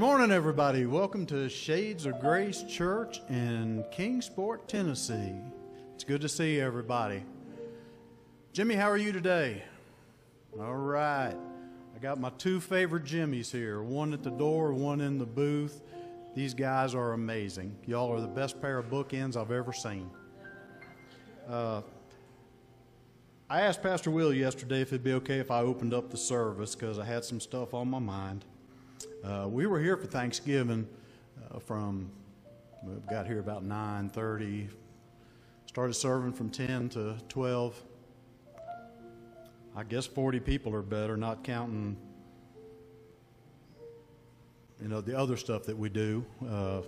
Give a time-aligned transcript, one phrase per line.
[0.00, 0.86] Good morning, everybody.
[0.86, 5.34] Welcome to Shades of Grace Church in Kingsport, Tennessee.
[5.94, 7.22] It's good to see everybody.
[8.54, 9.62] Jimmy, how are you today?
[10.58, 11.34] All right.
[11.94, 15.82] I got my two favorite Jimmys here one at the door, one in the booth.
[16.34, 17.76] These guys are amazing.
[17.84, 20.10] Y'all are the best pair of bookends I've ever seen.
[21.46, 21.82] Uh,
[23.50, 26.74] I asked Pastor Will yesterday if it'd be okay if I opened up the service
[26.74, 28.46] because I had some stuff on my mind.
[29.22, 30.88] Uh, we were here for Thanksgiving
[31.52, 32.10] uh, from
[32.82, 34.68] we got here about 9:30.
[35.66, 37.82] Started serving from 10 to 12.
[39.76, 41.96] I guess 40 people or better, not counting
[44.80, 46.24] you know the other stuff that we do.
[46.48, 46.80] Uh,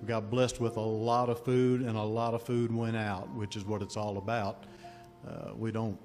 [0.00, 3.32] we got blessed with a lot of food, and a lot of food went out,
[3.34, 4.64] which is what it's all about.
[5.28, 5.98] Uh, we don't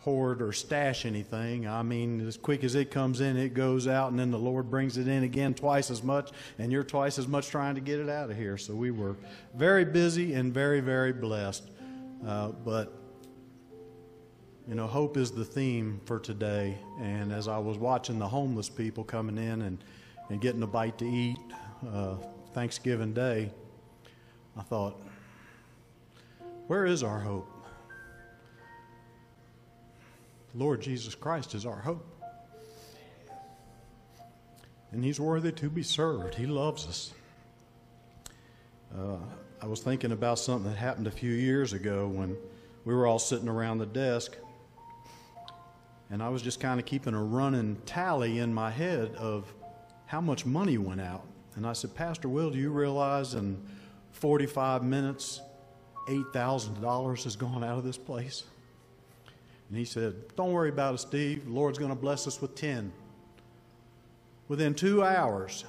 [0.00, 1.66] hoard or stash anything.
[1.66, 4.70] I mean, as quick as it comes in, it goes out, and then the Lord
[4.70, 7.98] brings it in again twice as much, and you're twice as much trying to get
[7.98, 8.56] it out of here.
[8.56, 9.16] So we were
[9.54, 11.68] very busy and very, very blessed.
[12.26, 12.92] Uh, but,
[14.68, 16.78] you know, hope is the theme for today.
[17.00, 19.78] And as I was watching the homeless people coming in and,
[20.28, 21.38] and getting a bite to eat
[21.92, 22.16] uh,
[22.54, 23.50] Thanksgiving Day,
[24.56, 25.00] I thought,
[26.66, 27.48] where is our hope?
[30.54, 32.06] Lord Jesus Christ is our hope.
[34.90, 36.34] And He's worthy to be served.
[36.34, 37.12] He loves us.
[38.96, 39.18] Uh,
[39.60, 42.36] I was thinking about something that happened a few years ago when
[42.84, 44.36] we were all sitting around the desk,
[46.10, 49.52] and I was just kind of keeping a running tally in my head of
[50.06, 51.26] how much money went out.
[51.54, 53.62] And I said, Pastor Will, do you realize in
[54.12, 55.42] 45 minutes,
[56.08, 58.44] $8,000 has gone out of this place?
[59.68, 61.44] And he said, Don't worry about it, Steve.
[61.44, 62.92] The Lord's going to bless us with 10.
[64.48, 65.64] Within two hours,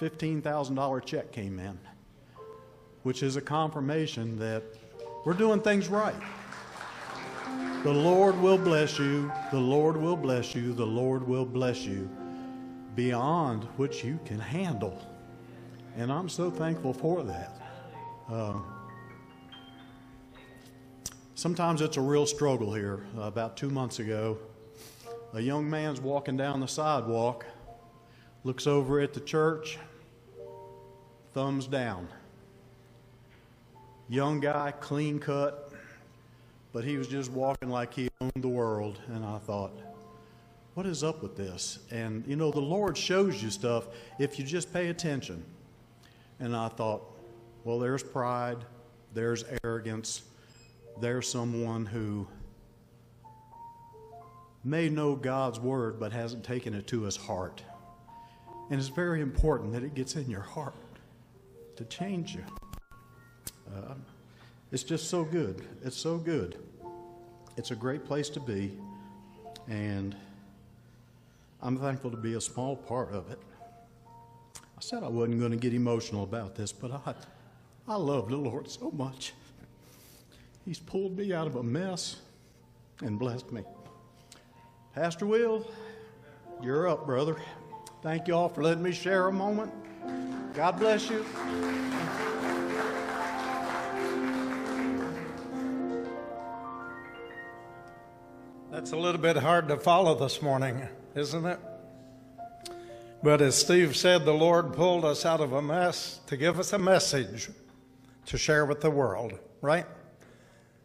[0.00, 1.78] $15,000 check came in,
[3.02, 4.62] which is a confirmation that
[5.24, 6.14] we're doing things right.
[7.82, 9.30] The Lord will bless you.
[9.50, 10.72] The Lord will bless you.
[10.72, 12.08] The Lord will bless you
[12.94, 15.00] beyond what you can handle.
[15.96, 17.52] And I'm so thankful for that.
[18.30, 18.58] Uh,
[21.36, 23.00] Sometimes it's a real struggle here.
[23.14, 24.38] Uh, about two months ago,
[25.34, 27.44] a young man's walking down the sidewalk,
[28.42, 29.78] looks over at the church,
[31.34, 32.08] thumbs down.
[34.08, 35.74] Young guy, clean cut,
[36.72, 38.98] but he was just walking like he owned the world.
[39.08, 39.78] And I thought,
[40.72, 41.80] what is up with this?
[41.90, 45.44] And you know, the Lord shows you stuff if you just pay attention.
[46.40, 47.02] And I thought,
[47.62, 48.64] well, there's pride,
[49.12, 50.22] there's arrogance
[51.00, 52.26] there's someone who
[54.64, 57.62] may know God's word but hasn't taken it to his heart.
[58.70, 60.74] And it's very important that it gets in your heart
[61.76, 62.44] to change you.
[63.74, 63.94] Uh,
[64.72, 65.62] it's just so good.
[65.84, 66.58] It's so good.
[67.56, 68.76] It's a great place to be.
[69.68, 70.16] And
[71.62, 73.38] I'm thankful to be a small part of it.
[74.56, 77.14] I said I wasn't going to get emotional about this, but I,
[77.88, 79.32] I love the Lord so much.
[80.66, 82.16] He's pulled me out of a mess
[83.00, 83.62] and blessed me.
[84.96, 85.64] Pastor Will,
[86.60, 87.36] you're up, brother.
[88.02, 89.72] Thank you all for letting me share a moment.
[90.54, 91.24] God bless you.
[98.72, 100.82] That's a little bit hard to follow this morning,
[101.14, 101.60] isn't it?
[103.22, 106.72] But as Steve said, the Lord pulled us out of a mess to give us
[106.72, 107.50] a message
[108.26, 109.86] to share with the world, right?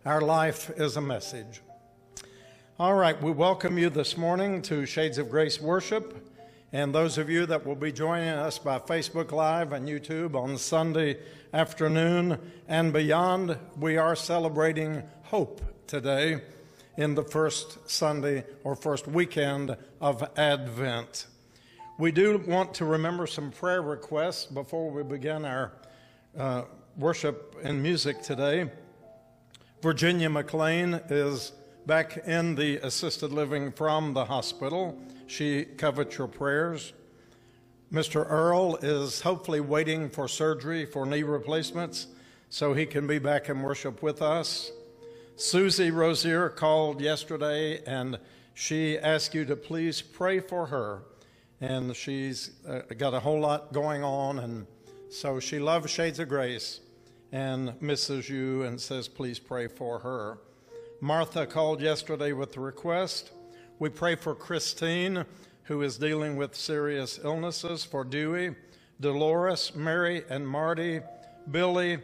[0.03, 1.61] Our life is a message.
[2.79, 6.27] All right, we welcome you this morning to Shades of Grace Worship.
[6.73, 10.57] And those of you that will be joining us by Facebook Live and YouTube on
[10.57, 11.19] Sunday
[11.53, 16.41] afternoon and beyond, we are celebrating hope today
[16.97, 21.27] in the first Sunday or first weekend of Advent.
[21.99, 25.73] We do want to remember some prayer requests before we begin our
[26.35, 26.63] uh,
[26.97, 28.71] worship and music today.
[29.81, 31.53] Virginia McLean is
[31.87, 34.95] back in the assisted living from the hospital.
[35.25, 36.93] She covets your prayers.
[37.91, 38.23] Mr.
[38.29, 42.05] Earl is hopefully waiting for surgery for knee replacements
[42.49, 44.71] so he can be back in worship with us.
[45.35, 48.19] Susie Rosier called yesterday and
[48.53, 51.01] she asked you to please pray for her.
[51.59, 54.67] And she's uh, got a whole lot going on, and
[55.11, 56.81] so she loves Shades of Grace
[57.31, 60.37] and misses you and says, please pray for her.
[60.99, 63.31] Martha called yesterday with the request.
[63.79, 65.25] We pray for Christine,
[65.63, 68.55] who is dealing with serious illnesses, for Dewey,
[68.99, 71.01] Dolores, Mary, and Marty,
[71.49, 71.99] Billy,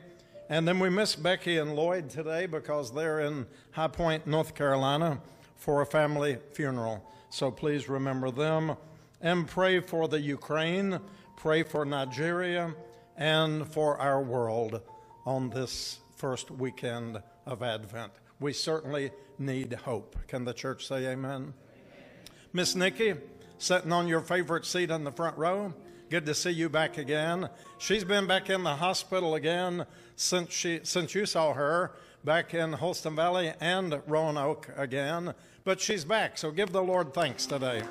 [0.50, 5.20] and then we miss Becky and Lloyd today because they're in High Point, North Carolina
[5.56, 7.04] for a family funeral.
[7.30, 8.78] So please remember them
[9.22, 11.00] and pray for the Ukraine,
[11.36, 12.74] pray for Nigeria,
[13.18, 14.82] and for our world
[15.28, 18.14] on this first weekend of Advent.
[18.40, 20.16] We certainly need hope.
[20.30, 21.54] Can the church say amen?
[22.54, 23.14] Miss Nikki,
[23.58, 25.74] sitting on your favorite seat in the front row.
[26.10, 27.50] Good to see you back again.
[27.78, 29.86] She's been back in the hospital again
[30.16, 31.92] since she since you saw her
[32.24, 35.34] back in Holston Valley and Roanoke again,
[35.66, 36.38] but she's back.
[36.38, 37.84] So give the Lord thanks today.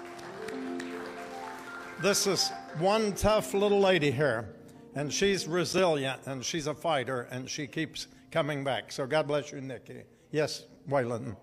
[2.00, 4.56] This is one tough little lady here,
[4.96, 8.90] and she's resilient and she's a fighter and she keeps coming back.
[8.90, 10.02] So God bless you, Nikki.
[10.32, 11.37] Yes, Waylon.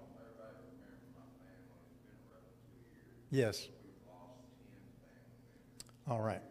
[3.29, 3.69] Yes.
[6.09, 6.41] All right.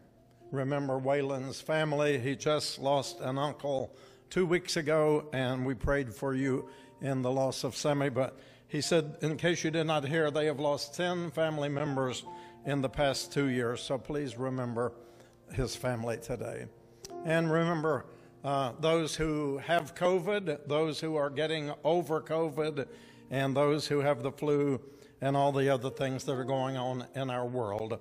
[0.52, 2.18] Remember Waylon's family.
[2.18, 3.94] He just lost an uncle
[4.30, 6.68] two weeks ago, and we prayed for you
[7.00, 8.10] in the loss of Sammy.
[8.10, 8.38] But
[8.68, 12.24] he said, in case you did not hear, they have lost 10 family members
[12.64, 13.82] in the past two years.
[13.82, 14.92] So please remember
[15.52, 16.66] his family today.
[17.24, 18.04] And remember
[18.44, 22.86] uh, those who have COVID, those who are getting over COVID,
[23.30, 24.80] and those who have the flu
[25.20, 27.98] and all the other things that are going on in our world.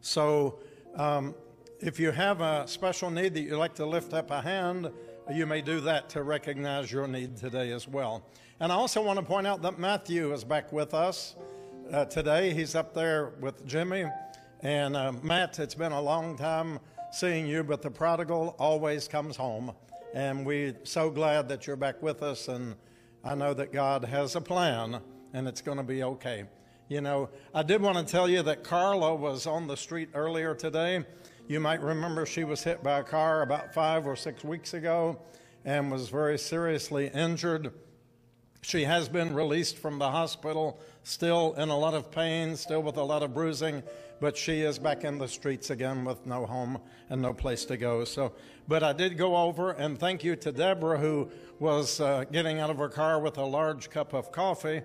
[0.00, 0.58] So,
[0.96, 1.34] um,
[1.80, 4.90] if you have a special need that you'd like to lift up a hand,
[5.32, 8.24] you may do that to recognize your need today as well.
[8.60, 11.34] And I also want to point out that Matthew is back with us
[11.92, 12.54] uh, today.
[12.54, 14.04] He's up there with Jimmy.
[14.60, 16.78] And uh, Matt, it's been a long time
[17.12, 19.72] seeing you, but the prodigal always comes home.
[20.14, 22.48] And we're so glad that you're back with us.
[22.48, 22.74] And
[23.22, 25.00] I know that God has a plan,
[25.32, 26.44] and it's going to be okay.
[26.88, 30.54] You know, I did want to tell you that Carla was on the street earlier
[30.54, 31.04] today.
[31.48, 35.20] You might remember she was hit by a car about five or six weeks ago
[35.64, 37.72] and was very seriously injured.
[38.62, 42.96] She has been released from the hospital, still in a lot of pain, still with
[42.96, 43.82] a lot of bruising,
[44.22, 46.78] but she is back in the streets again with no home
[47.10, 48.04] and no place to go.
[48.04, 48.32] So,
[48.66, 52.70] but I did go over and thank you to Deborah, who was uh, getting out
[52.70, 54.80] of her car with a large cup of coffee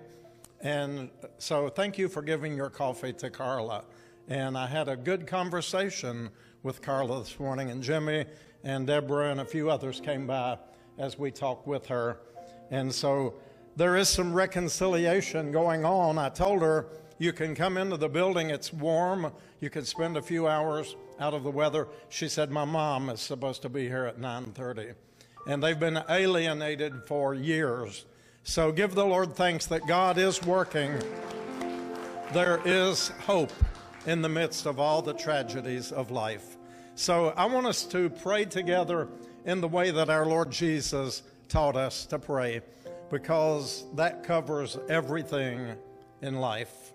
[0.60, 3.84] and so thank you for giving your coffee to Carla.
[4.28, 6.30] And I had a good conversation
[6.62, 8.26] with Carla this morning, and Jimmy
[8.64, 10.58] and Deborah and a few others came by
[10.98, 12.18] as we talked with her.
[12.70, 13.34] And so
[13.76, 16.18] there is some reconciliation going on.
[16.18, 16.88] I told her
[17.18, 21.34] you can come into the building, it's warm, you can spend a few hours out
[21.34, 21.88] of the weather.
[22.08, 24.94] She said, My mom is supposed to be here at 9:30.
[25.46, 28.04] And they've been alienated for years
[28.48, 30.98] so give the Lord thanks that God is working.
[32.32, 33.52] There is hope
[34.06, 36.56] in the midst of all the tragedies of life.
[36.94, 39.08] So I want us to pray together
[39.44, 42.62] in the way that our Lord Jesus taught us to pray,
[43.10, 45.74] because that covers everything
[46.22, 46.94] in life.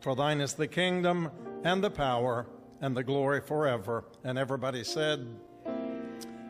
[0.00, 1.30] For thine is the kingdom,
[1.62, 2.46] and the power,
[2.80, 4.04] and the glory forever.
[4.24, 5.26] And everybody said,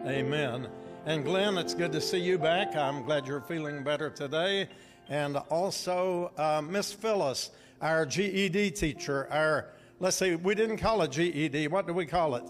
[0.06, 0.68] Amen.
[1.04, 2.76] And Glenn, it's good to see you back.
[2.76, 4.68] I'm glad you're feeling better today
[5.10, 7.50] and also uh, Miss Phyllis,
[7.82, 9.26] our GED teacher.
[9.30, 11.68] Our let's see, we didn't call it GED.
[11.68, 12.44] What do we call it?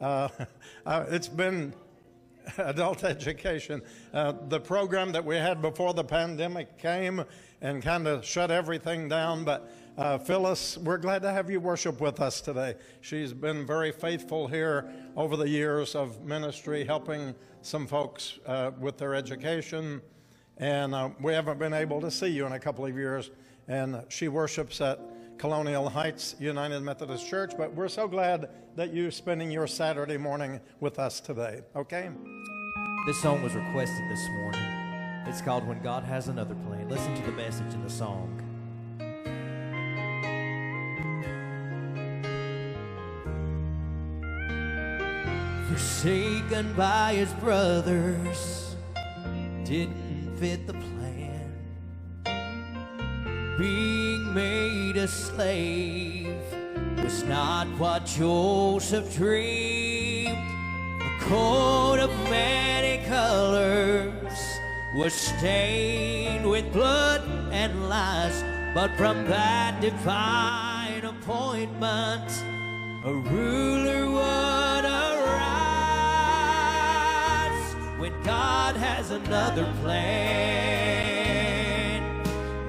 [0.00, 0.28] Uh,
[0.86, 1.74] uh, it's been
[2.58, 3.82] adult education.
[4.12, 7.22] Uh, the program that we had before the pandemic came
[7.60, 9.70] and kind of shut everything down, but.
[9.96, 12.74] Uh, Phyllis, we're glad to have you worship with us today.
[13.00, 18.98] She's been very faithful here over the years of ministry, helping some folks uh, with
[18.98, 20.02] their education,
[20.58, 23.30] and uh, we haven't been able to see you in a couple of years.
[23.68, 25.00] And she worships at
[25.38, 30.60] Colonial Heights United Methodist Church, but we're so glad that you're spending your Saturday morning
[30.78, 32.10] with us today, okay?
[33.06, 34.60] This song was requested this morning.
[35.26, 36.86] It's called When God Has Another Plan.
[36.90, 38.55] Listen to the message in the song.
[45.76, 48.76] Forsaken by his brothers,
[49.62, 51.52] didn't fit the plan.
[53.58, 56.34] Being made a slave
[56.96, 60.38] was not what Joseph dreamed.
[60.38, 64.32] A coat of many colors
[64.94, 67.20] was stained with blood
[67.52, 68.42] and lies,
[68.74, 72.32] but from that divine appointment,
[73.04, 74.55] a ruler would
[78.26, 80.02] God has another plan.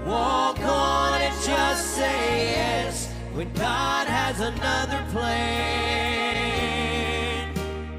[0.05, 5.97] Walk on and just say yes when God has another plan.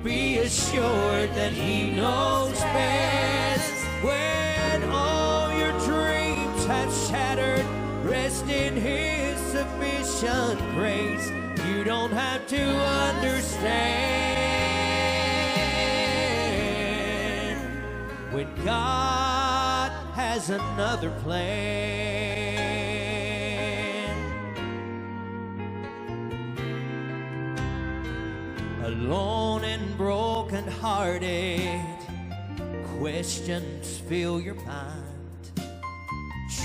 [0.04, 3.74] Be assured that He knows best
[4.04, 7.66] when all your dreams have shattered.
[8.04, 11.32] Rest in His sufficient grace.
[11.66, 14.57] You don't have to understand
[18.38, 21.44] when God has another plan.
[28.84, 31.80] Alone and broken hearted,
[33.00, 35.02] questions fill your mind.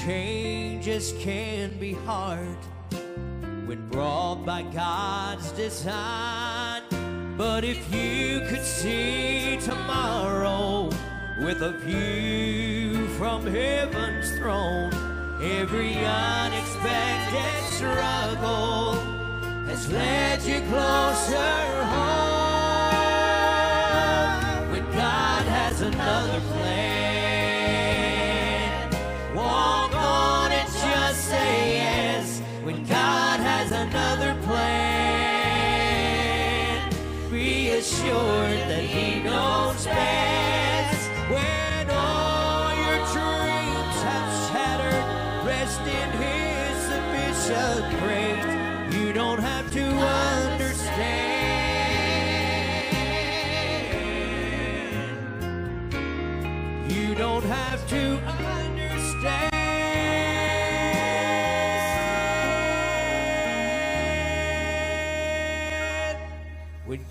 [0.06, 2.60] Changes can be hard
[3.66, 6.84] when brought by God's design.
[7.36, 10.92] But if you could see tomorrow
[11.40, 14.92] with a view from heaven's throne,
[15.42, 18.94] every unexpected struggle
[19.66, 22.32] has led you closer home.
[24.72, 26.63] When God has another plan,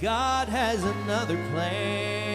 [0.03, 2.32] God has another plan.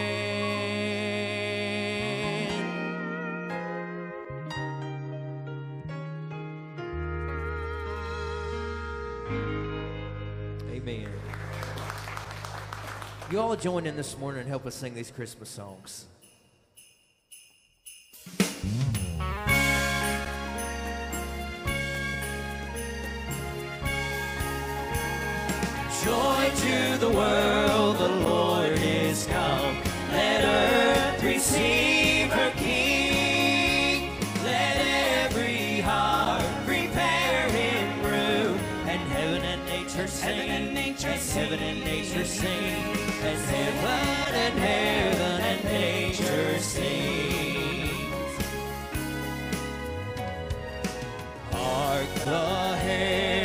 [13.38, 16.06] You all join in this morning and help us sing these Christmas songs.
[26.02, 29.76] Joy to the world, the Lord is come.
[30.10, 34.18] Let earth receive her King.
[34.42, 38.58] Let every heart prepare him room.
[38.88, 40.28] And heaven and nature sing.
[40.28, 41.44] Heaven and nature sing.
[41.44, 42.77] Heaven and nature sing.
[52.28, 53.37] The herald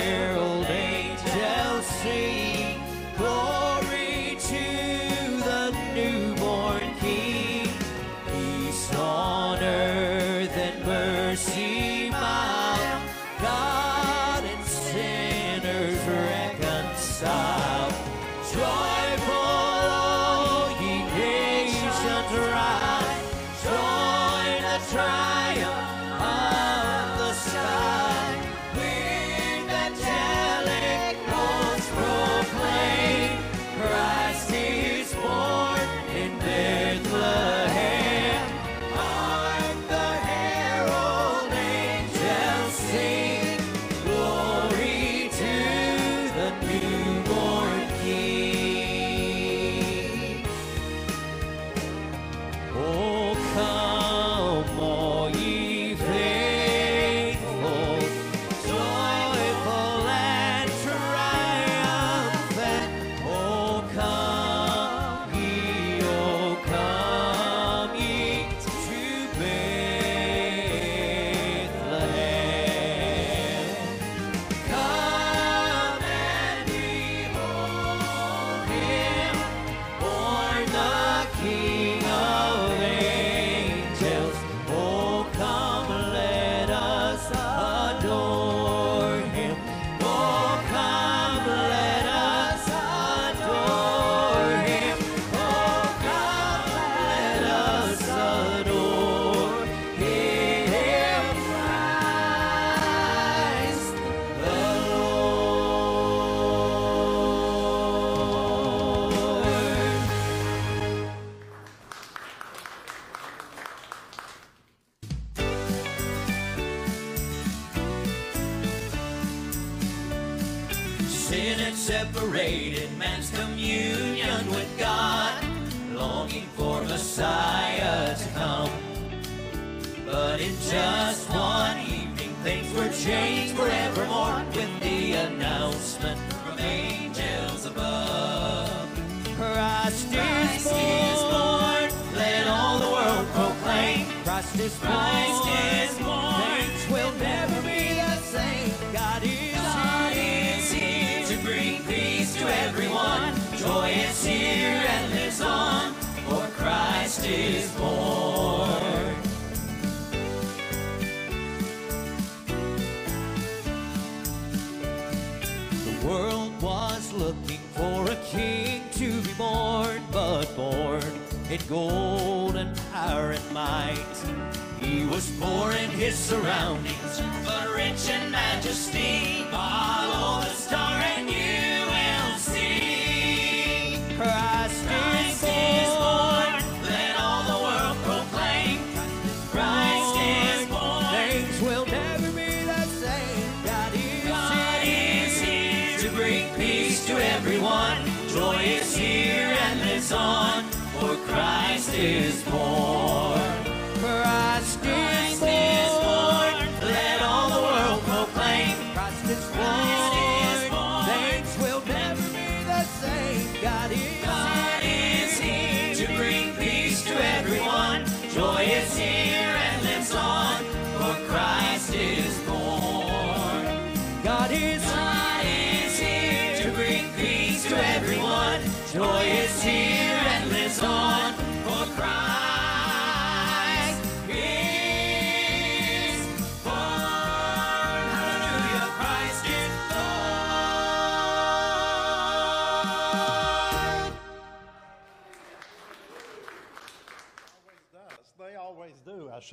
[202.04, 202.93] is born.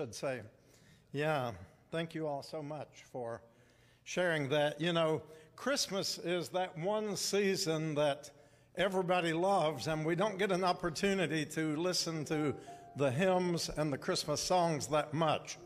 [0.01, 0.41] Should say.
[1.13, 1.53] Yeah,
[1.91, 3.43] thank you all so much for
[4.05, 4.81] sharing that.
[4.81, 5.21] You know,
[5.57, 8.31] Christmas is that one season that
[8.77, 12.55] everybody loves, and we don't get an opportunity to listen to
[12.97, 15.59] the hymns and the Christmas songs that much.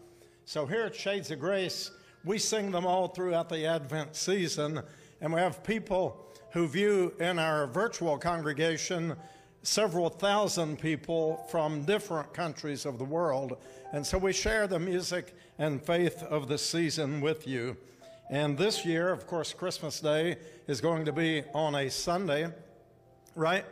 [0.46, 1.92] So here at Shades of Grace,
[2.24, 4.82] we sing them all throughout the Advent season,
[5.20, 9.14] and we have people who view in our virtual congregation
[9.64, 13.56] several thousand people from different countries of the world.
[13.94, 17.76] And so we share the music and faith of the season with you.
[18.28, 22.48] And this year, of course, Christmas Day is going to be on a Sunday,
[23.36, 23.64] right?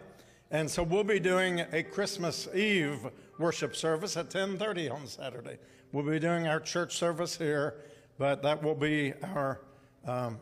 [0.53, 3.01] And so we'll be doing a Christmas Eve
[3.41, 5.59] worship service at 10:30 on Saturday.
[5.91, 7.81] We'll be doing our church service here,
[8.17, 9.61] but that will be our
[10.07, 10.39] um,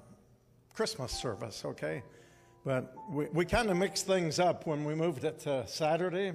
[0.75, 2.03] Christmas service, okay?
[2.67, 6.33] But we, we kind of mixed things up when we moved it to Saturday,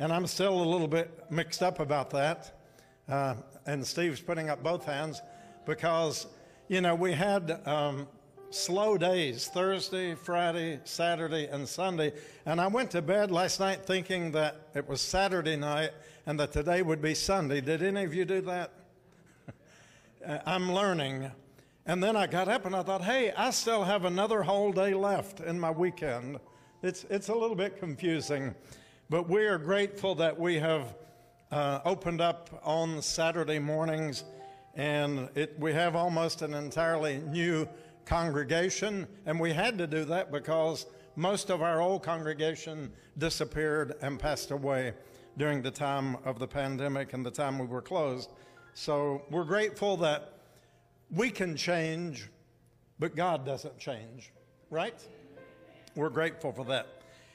[0.00, 2.58] and I'm still a little bit mixed up about that.
[3.08, 3.34] Uh,
[3.66, 5.20] and Steve's putting up both hands
[5.66, 6.26] because,
[6.68, 8.06] you know, we had um,
[8.50, 12.12] slow days Thursday, Friday, Saturday, and Sunday.
[12.46, 15.90] And I went to bed last night thinking that it was Saturday night
[16.26, 17.60] and that today would be Sunday.
[17.60, 18.70] Did any of you do that?
[20.26, 21.30] Uh, I'm learning.
[21.84, 24.94] And then I got up and I thought, hey, I still have another whole day
[24.94, 26.38] left in my weekend.
[26.82, 28.54] It's, it's a little bit confusing,
[29.10, 30.94] but we are grateful that we have
[31.54, 34.24] uh, opened up on Saturday mornings,
[34.74, 37.68] and it, we have almost an entirely new
[38.04, 44.18] congregation, and we had to do that because most of our old congregation disappeared and
[44.18, 44.94] passed away
[45.38, 48.30] during the time of the pandemic and the time we were closed.
[48.74, 50.32] So we're grateful that
[51.12, 52.30] we can change,
[52.98, 54.32] but God doesn't change,
[54.70, 55.00] right?
[55.94, 56.88] We're grateful for that.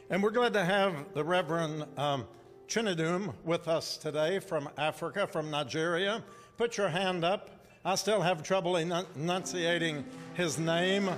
[0.10, 2.28] And we're glad to have the Reverend um,
[2.70, 6.24] Chinedum with us today from Africa, from Nigeria.
[6.56, 7.50] Put your hand up.
[7.84, 10.06] I still have trouble enunciating
[10.36, 11.10] his name,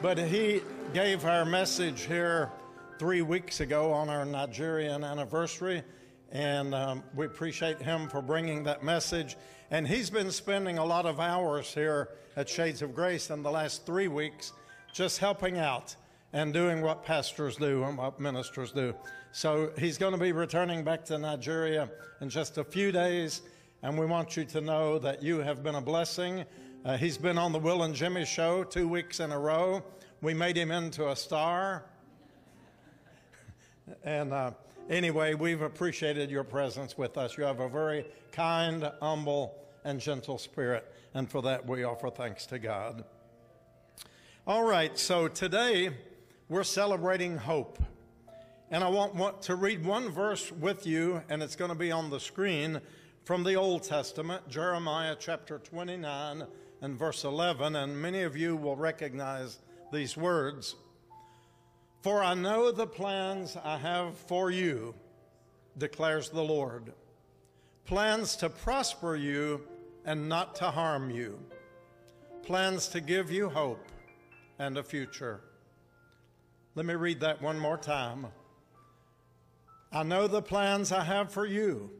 [0.00, 0.62] but he
[0.94, 2.50] gave our message here
[2.98, 5.82] three weeks ago on our Nigerian anniversary,
[6.30, 9.36] and um, we appreciate him for bringing that message.
[9.70, 13.50] And he's been spending a lot of hours here at Shades of Grace in the
[13.50, 14.54] last three weeks
[14.94, 15.94] just helping out
[16.32, 18.94] and doing what pastors do and what ministers do.
[19.34, 21.88] So he's going to be returning back to Nigeria
[22.20, 23.40] in just a few days,
[23.82, 26.44] and we want you to know that you have been a blessing.
[26.84, 29.82] Uh, he's been on the Will and Jimmy show two weeks in a row.
[30.20, 31.86] We made him into a star.
[34.04, 34.52] And uh,
[34.88, 37.36] anyway, we've appreciated your presence with us.
[37.36, 42.46] You have a very kind, humble, and gentle spirit, and for that we offer thanks
[42.46, 43.04] to God.
[44.46, 45.90] All right, so today
[46.48, 47.82] we're celebrating hope.
[48.72, 52.08] And I want, to read one verse with you, and it's going to be on
[52.08, 52.80] the screen
[53.22, 56.44] from the Old Testament, Jeremiah chapter 29
[56.80, 57.76] and verse 11.
[57.76, 59.58] And many of you will recognize
[59.92, 60.74] these words.
[62.00, 64.94] For I know the plans I have for you,
[65.76, 66.94] declares the Lord
[67.84, 69.60] plans to prosper you
[70.06, 71.38] and not to harm you,
[72.42, 73.84] plans to give you hope
[74.58, 75.42] and a future.
[76.74, 78.28] Let me read that one more time.
[79.94, 81.90] I know the plans I have for you,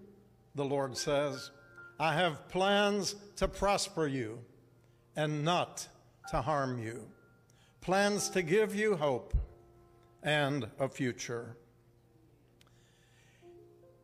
[0.54, 1.50] the Lord says.
[2.00, 4.38] I have plans to prosper you
[5.14, 5.86] and not
[6.30, 7.06] to harm you,
[7.82, 9.34] plans to give you hope
[10.22, 11.56] and a future.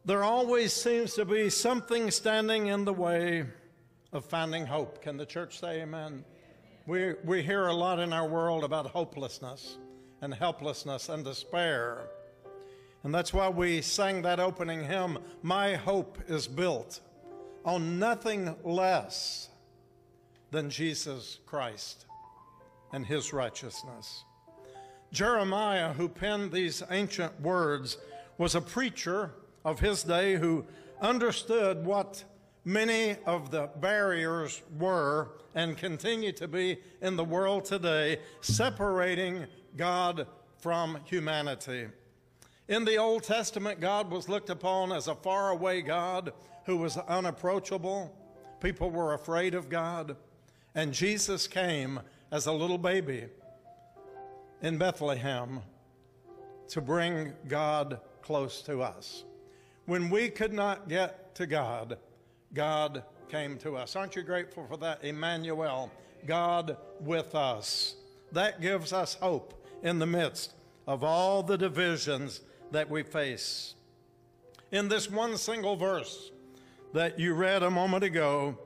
[0.05, 3.47] There always seems to be something standing in the way
[4.13, 5.01] of finding hope.
[5.01, 6.25] Can the church say amen?
[6.87, 9.79] We, we hear a lot in our world about hopelessness
[10.21, 12.09] and helplessness and despair.
[13.05, 17.01] And that's why we sang that opening hymn, My Hope is Built
[17.65, 19.49] on nothing less
[20.51, 22.07] than Jesus Christ
[22.93, 24.25] and his righteousness.
[25.13, 27.99] Jeremiah, who penned these ancient words,
[28.37, 29.33] was a preacher
[29.65, 30.65] of his day who
[31.01, 32.25] understood what
[32.65, 40.27] many of the barriers were and continue to be in the world today, separating God
[40.59, 41.89] from humanity.
[42.69, 46.35] In the Old Testament, God was looked upon as a faraway God
[46.67, 48.15] who was unapproachable.
[48.61, 50.17] People were afraid of God.
[50.75, 51.99] And Jesus came
[52.31, 53.25] as a little baby
[54.61, 55.61] in Bethlehem
[56.69, 59.25] to bring God close to us.
[59.87, 61.97] When we could not get to God,
[62.53, 63.97] God came to us.
[63.97, 65.03] Aren't you grateful for that?
[65.03, 65.91] Emmanuel,
[66.27, 67.95] God with us.
[68.33, 70.53] That gives us hope in the midst
[70.87, 73.75] of all the divisions that we face.
[74.71, 76.31] In this one single verse
[76.93, 78.59] that you read a moment ago,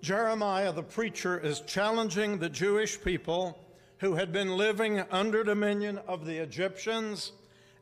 [0.00, 3.58] Jeremiah the preacher is challenging the Jewish people
[3.98, 7.32] who had been living under dominion of the Egyptians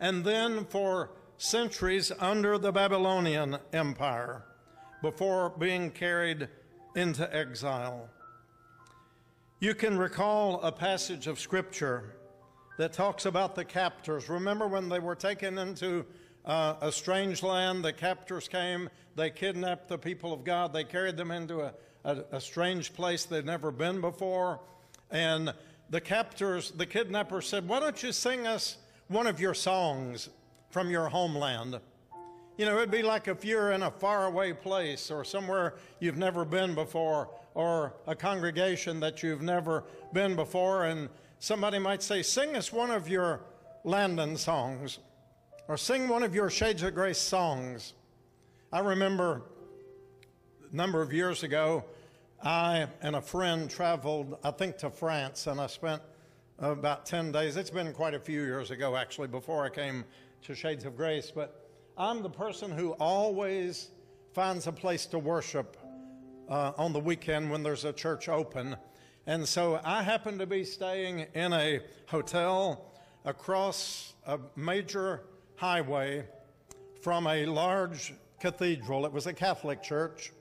[0.00, 4.44] and then for centuries under the Babylonian Empire
[5.00, 6.48] before being carried
[6.94, 8.08] into exile.
[9.58, 12.16] You can recall a passage of Scripture
[12.76, 14.28] that talks about the captors.
[14.28, 16.04] Remember when they were taken into
[16.44, 21.16] uh, a strange land, the captors came, they kidnapped the people of God, they carried
[21.16, 24.60] them into a, a, a strange place they'd never been before.
[25.10, 25.52] And
[25.90, 28.78] the captors, the kidnappers said, Why don't you sing us
[29.08, 30.30] one of your songs?
[30.70, 31.80] from your homeland.
[32.56, 36.44] You know, it'd be like if you're in a faraway place or somewhere you've never
[36.44, 41.08] been before, or a congregation that you've never been before, and
[41.40, 43.40] somebody might say, Sing us one of your
[43.82, 45.00] Landon songs,
[45.66, 47.94] or sing one of your Shades of Grace songs.
[48.72, 49.42] I remember
[50.70, 51.84] a number of years ago,
[52.42, 56.02] I and a friend traveled, I think, to France, and I spent
[56.58, 57.56] about 10 days.
[57.56, 60.04] It's been quite a few years ago, actually, before I came
[60.42, 63.90] to Shades of Grace, but I'm the person who always
[64.34, 65.76] finds a place to worship
[66.48, 68.76] uh, on the weekend when there's a church open.
[69.30, 72.84] And so I happened to be staying in a hotel
[73.24, 75.22] across a major
[75.54, 76.26] highway
[77.00, 79.06] from a large cathedral.
[79.06, 80.32] It was a Catholic church.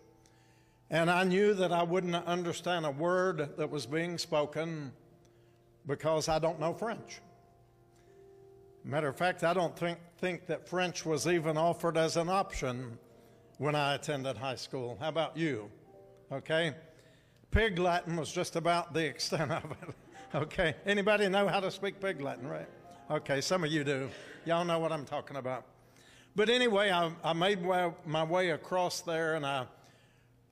[0.89, 4.91] And I knew that I wouldn't understand a word that was being spoken
[5.86, 7.21] because I don't know French.
[8.84, 12.97] Matter of fact, I don't think, think that French was even offered as an option
[13.60, 14.97] when I attended high school.
[14.99, 15.69] How about you?
[16.32, 16.73] Okay?
[17.51, 19.95] Pig Latin was just about the extent of it.
[20.35, 20.75] Okay?
[20.85, 22.67] Anybody know how to speak Pig Latin, right?
[23.09, 24.07] Okay, some of you do.
[24.45, 25.65] Y'all know what I'm talking about.
[26.35, 29.65] But anyway, I, I made my, my way across there and I,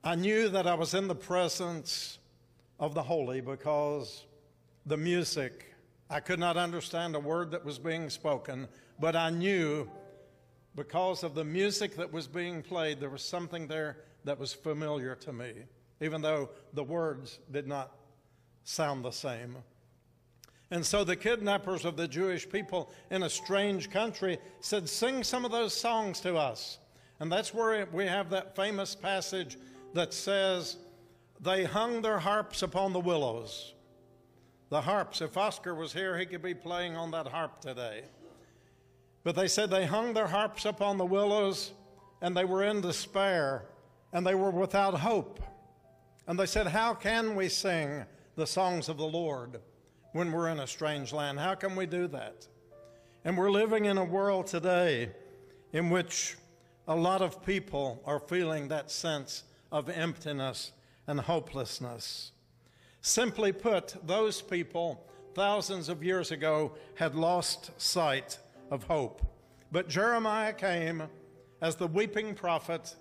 [0.02, 2.18] I knew that I was in the presence
[2.80, 4.24] of the holy because
[4.84, 5.68] the music
[6.10, 8.66] I could not understand a word that was being spoken,
[8.98, 9.90] but I knew
[10.74, 15.14] because of the music that was being played, there was something there that was familiar
[15.16, 15.52] to me,
[16.00, 17.92] even though the words did not
[18.64, 19.56] sound the same.
[20.70, 25.44] And so the kidnappers of the Jewish people in a strange country said, Sing some
[25.44, 26.78] of those songs to us.
[27.20, 29.56] And that's where we have that famous passage
[29.94, 30.76] that says,
[31.40, 33.72] They hung their harps upon the willows
[34.68, 35.20] the harps.
[35.20, 38.02] If Oscar was here, he could be playing on that harp today.
[39.24, 41.72] But they said they hung their harps upon the willows
[42.20, 43.66] and they were in despair
[44.12, 45.40] and they were without hope.
[46.28, 48.04] And they said, How can we sing
[48.36, 49.60] the songs of the Lord
[50.12, 51.40] when we're in a strange land?
[51.40, 52.46] How can we do that?
[53.24, 55.10] And we're living in a world today
[55.72, 56.36] in which
[56.86, 60.72] a lot of people are feeling that sense of emptiness
[61.06, 62.32] and hopelessness.
[63.00, 68.38] Simply put, those people thousands of years ago had lost sight
[68.70, 69.22] of hope.
[69.72, 71.04] But Jeremiah came
[71.62, 72.94] as the weeping prophet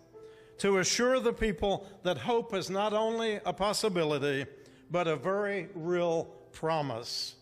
[0.59, 4.45] to assure the people that hope is not only a possibility,
[4.89, 7.35] but a very real promise.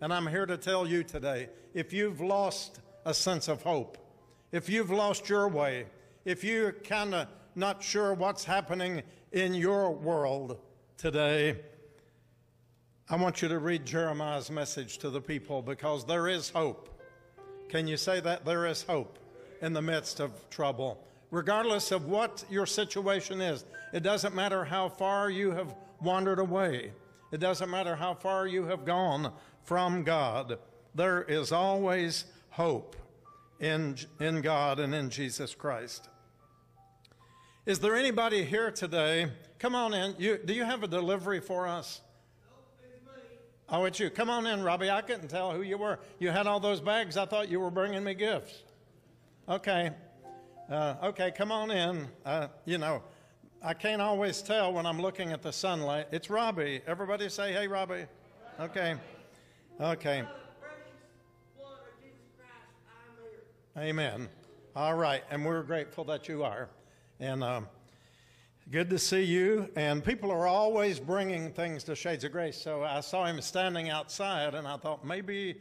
[0.00, 3.98] And I'm here to tell you today if you've lost a sense of hope,
[4.52, 5.86] if you've lost your way,
[6.24, 10.58] if you're kind of not sure what's happening in your world
[10.96, 11.58] today,
[13.08, 16.88] I want you to read Jeremiah's message to the people because there is hope.
[17.68, 18.44] Can you say that?
[18.44, 19.18] There is hope
[19.60, 21.04] in the midst of trouble.
[21.32, 23.64] Regardless of what your situation is,
[23.94, 26.92] it doesn't matter how far you have wandered away,
[27.32, 29.32] it doesn't matter how far you have gone
[29.64, 30.58] from God,
[30.94, 32.96] there is always hope
[33.60, 36.10] in, in God and in Jesus Christ.
[37.64, 39.30] Is there anybody here today?
[39.58, 40.14] Come on in.
[40.18, 42.02] You, do you have a delivery for us?
[43.70, 44.10] Oh, it's you.
[44.10, 44.90] Come on in, Robbie.
[44.90, 45.98] I couldn't tell who you were.
[46.18, 47.16] You had all those bags.
[47.16, 48.64] I thought you were bringing me gifts.
[49.48, 49.92] Okay.
[50.70, 52.08] Uh, okay, come on in.
[52.24, 53.02] Uh, you know,
[53.62, 56.06] I can't always tell when I'm looking at the sunlight.
[56.12, 56.80] It's Robbie.
[56.86, 58.06] Everybody say, hey, Robbie.
[58.60, 58.96] Okay.
[59.80, 60.24] Okay.
[63.76, 64.28] Amen.
[64.76, 65.22] All right.
[65.30, 66.68] And we're grateful that you are.
[67.20, 67.68] And um,
[68.70, 69.68] good to see you.
[69.76, 72.60] And people are always bringing things to Shades of Grace.
[72.60, 75.56] So I saw him standing outside and I thought maybe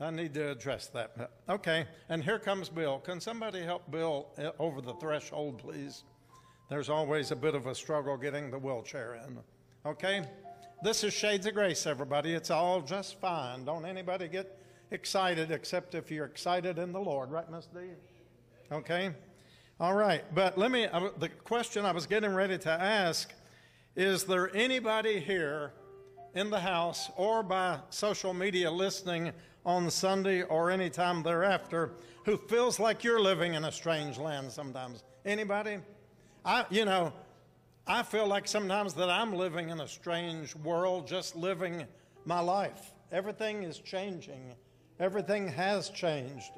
[0.00, 1.30] I need to address that.
[1.48, 1.86] Okay.
[2.08, 3.00] And here comes Bill.
[3.00, 6.04] Can somebody help Bill uh, over the threshold, please?
[6.70, 9.38] There's always a bit of a struggle getting the wheelchair in.
[9.84, 10.24] Okay?
[10.82, 12.32] This is Shades of Grace, everybody.
[12.32, 13.66] It's all just fine.
[13.66, 14.58] Don't anybody get
[14.90, 17.80] excited except if you're excited in the Lord, right, Miss D?
[18.72, 19.10] Okay?
[19.78, 20.24] All right.
[20.34, 20.86] But let me,
[21.18, 23.34] the question I was getting ready to ask
[23.96, 25.72] is there anybody here
[26.34, 29.32] in the house or by social media listening
[29.64, 31.92] on Sunday or any time thereafter
[32.24, 35.02] who feels like you're living in a strange land sometimes?
[35.24, 35.78] Anybody?
[36.44, 37.12] I, you know,
[37.86, 41.86] I feel like sometimes that I'm living in a strange world, just living
[42.24, 42.92] my life.
[43.12, 44.54] Everything is changing.
[44.98, 46.52] Everything has changed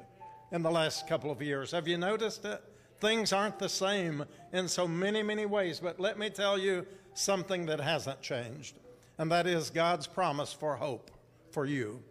[0.51, 1.71] in the last couple of years.
[1.71, 2.61] Have you noticed it?
[2.99, 6.85] Things aren't the same in so many, many ways, but let me tell you
[7.15, 8.79] something that hasn't changed,
[9.17, 11.11] and that is God's promise for hope
[11.51, 12.01] for you.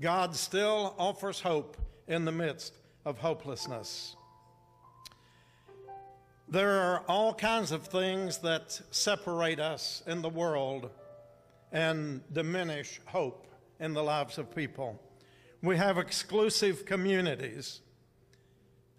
[0.00, 4.14] God still offers hope in the midst of hopelessness.
[6.48, 10.90] There are all kinds of things that separate us in the world
[11.72, 13.46] and diminish hope
[13.80, 15.00] in the lives of people.
[15.62, 17.80] We have exclusive communities,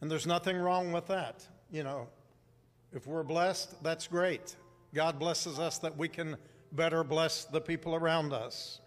[0.01, 1.47] and there's nothing wrong with that.
[1.71, 2.07] You know,
[2.91, 4.55] if we're blessed, that's great.
[4.93, 6.35] God blesses us that we can
[6.73, 8.81] better bless the people around us.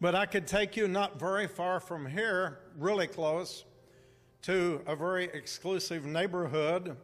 [0.00, 3.64] But I could take you not very far from here, really close,
[4.42, 6.96] to a very exclusive neighborhood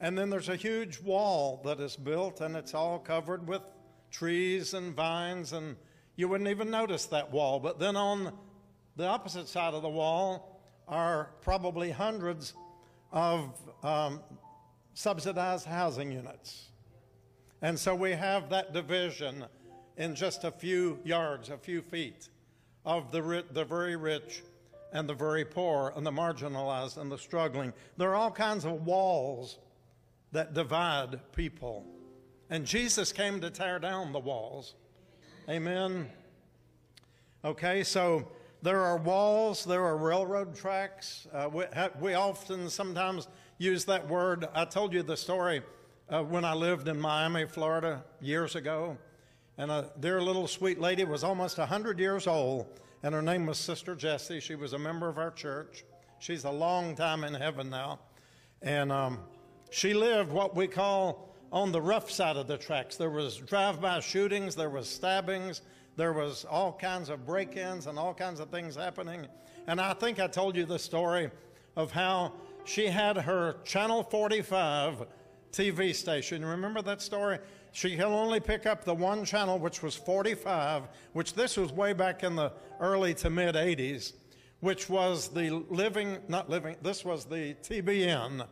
[0.00, 3.62] and then there's a huge wall that is built, and it's all covered with
[4.10, 5.76] trees and vines, and
[6.16, 7.58] you wouldn't even notice that wall.
[7.58, 8.32] But then on
[8.96, 12.54] the opposite side of the wall are probably hundreds
[13.10, 14.20] of um,
[14.92, 16.68] subsidized housing units.
[17.62, 19.46] And so we have that division
[19.96, 22.28] in just a few yards, a few feet,
[22.84, 24.42] of the, the very rich
[24.92, 27.72] and the very poor, and the marginalized and the struggling.
[27.96, 29.58] There are all kinds of walls
[30.32, 31.84] that divide people.
[32.50, 34.74] And Jesus came to tear down the walls.
[35.48, 36.08] Amen.
[37.44, 38.28] Okay, so
[38.62, 41.26] there are walls, there are railroad tracks.
[41.32, 41.64] Uh, we,
[42.00, 43.28] we, often sometimes
[43.58, 44.46] use that word.
[44.54, 45.62] I told you the story
[46.08, 48.96] uh, when I lived in Miami, Florida, years ago.
[49.58, 52.66] And a dear little sweet lady was almost 100 years old,
[53.02, 54.38] and her name was Sister Jessie.
[54.38, 55.84] She was a member of our church.
[56.18, 58.00] She's a long time in heaven now.
[58.60, 59.20] And um,
[59.70, 62.96] she lived what we call on the rough side of the tracks.
[62.96, 65.62] There was drive-by shootings, there was stabbings,
[65.96, 69.26] there was all kinds of break-ins and all kinds of things happening.
[69.66, 71.30] And I think I told you the story
[71.76, 72.32] of how
[72.64, 75.06] she had her Channel 45
[75.52, 76.44] TV station.
[76.44, 77.38] Remember that story?
[77.76, 81.92] She could only pick up the one channel, which was 45, which this was way
[81.92, 84.14] back in the early to mid 80s,
[84.60, 88.46] which was the living, not living, this was the TBN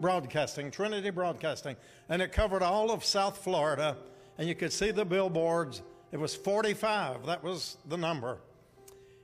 [0.00, 1.74] Broadcasting, Trinity Broadcasting,
[2.08, 3.96] and it covered all of South Florida,
[4.38, 7.26] and you could see the billboards It was 45.
[7.26, 8.38] That was the number.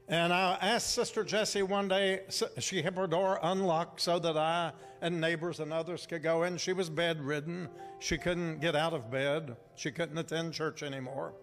[0.07, 2.21] And I asked Sister Jessie one day,
[2.59, 6.59] she had her door unlocked so that I and neighbors and others could go in.
[6.59, 7.69] She was bedridden.
[8.01, 9.57] She couldn't get out of bed.
[9.77, 11.35] She couldn't attend church anymore.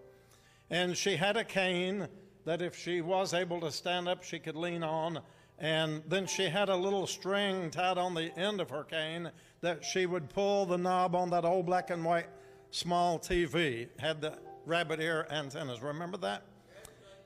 [0.70, 2.08] And she had a cane
[2.44, 5.20] that if she was able to stand up, she could lean on.
[5.58, 9.84] And then she had a little string tied on the end of her cane that
[9.84, 12.26] she would pull the knob on that old black and white
[12.70, 15.82] small TV, had the rabbit ear antennas.
[15.82, 16.42] Remember that?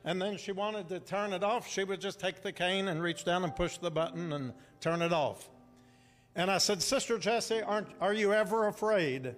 [0.05, 1.67] And then she wanted to turn it off.
[1.67, 5.01] She would just take the cane and reach down and push the button and turn
[5.01, 5.49] it off.
[6.35, 9.35] And I said, Sister Jessie, aren't, are you ever afraid?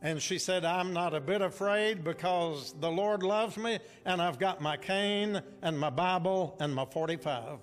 [0.00, 4.38] And she said, I'm not a bit afraid because the Lord loves me and I've
[4.38, 7.58] got my cane and my Bible and my 45.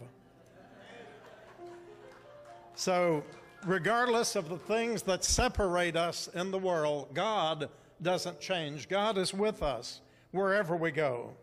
[2.75, 3.23] So,
[3.65, 7.69] regardless of the things that separate us in the world, God
[8.01, 8.89] doesn't change.
[8.89, 10.01] God is with us
[10.31, 11.33] wherever we go.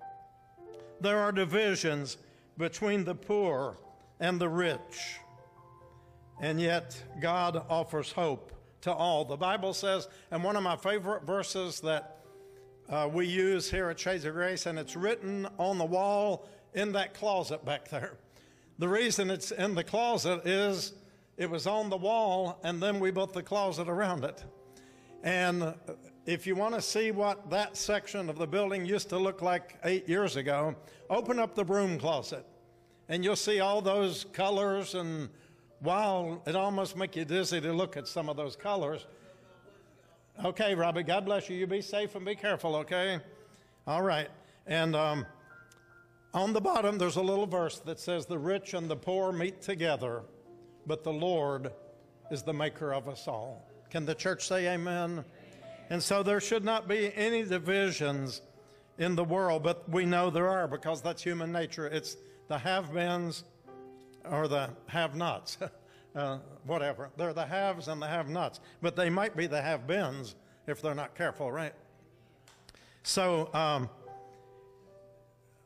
[1.03, 2.17] There are divisions
[2.57, 3.77] between the poor
[4.21, 5.17] and the rich,
[6.41, 9.25] and yet God offers hope to all.
[9.25, 12.21] The Bible says, and one of my favorite verses that
[12.89, 16.93] uh, we use here at Shades of Grace, and it's written on the wall in
[16.93, 18.17] that closet back there.
[18.79, 20.93] The reason it's in the closet is
[21.37, 24.45] it was on the wall, and then we built the closet around it.
[25.25, 25.75] And
[26.27, 29.77] if you want to see what that section of the building used to look like
[29.85, 30.75] eight years ago,
[31.11, 32.47] open up the broom closet,
[33.09, 35.29] and you'll see all those colors and
[35.81, 39.07] wow, it almost make you dizzy to look at some of those colors.
[40.45, 41.57] Okay, Robbie, God bless you.
[41.57, 43.21] You be safe and be careful, okay?
[43.87, 44.29] All right.
[44.67, 45.27] And um,
[46.33, 49.61] on the bottom, there's a little verse that says, The rich and the poor meet
[49.61, 50.23] together,
[50.87, 51.73] but the Lord
[52.31, 53.69] is the maker of us all.
[53.91, 55.25] Can the church say amen?
[55.91, 58.41] And so there should not be any divisions
[58.99, 61.87] in the world, but we know there are because that's human nature.
[61.87, 62.17] It's
[62.49, 63.45] the have beens
[64.31, 65.59] or the have nots,
[66.17, 67.11] uh, whatever.
[67.17, 70.35] They're the haves and the have nots, but they might be the have beens
[70.67, 71.75] if they're not careful, right?
[73.03, 73.91] So, um,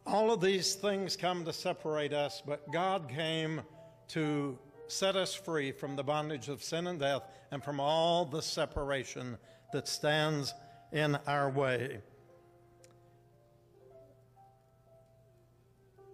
[0.06, 3.60] all of these things come to separate us, but God came
[4.08, 8.40] to set us free from the bondage of sin and death and from all the
[8.40, 9.36] separation
[9.72, 10.54] that stands
[10.92, 12.00] in our way.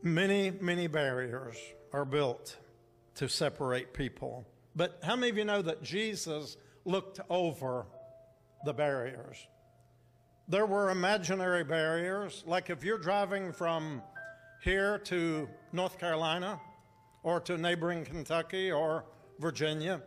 [0.02, 1.56] Many, many barriers
[1.92, 2.56] are built
[3.16, 4.46] to separate people.
[4.74, 7.86] But how many of you know that Jesus looked over
[8.64, 9.36] the barriers?
[10.48, 14.02] There were imaginary barriers, like if you're driving from
[14.62, 16.60] here to North Carolina
[17.22, 19.04] or to neighboring Kentucky or
[19.38, 20.02] Virginia,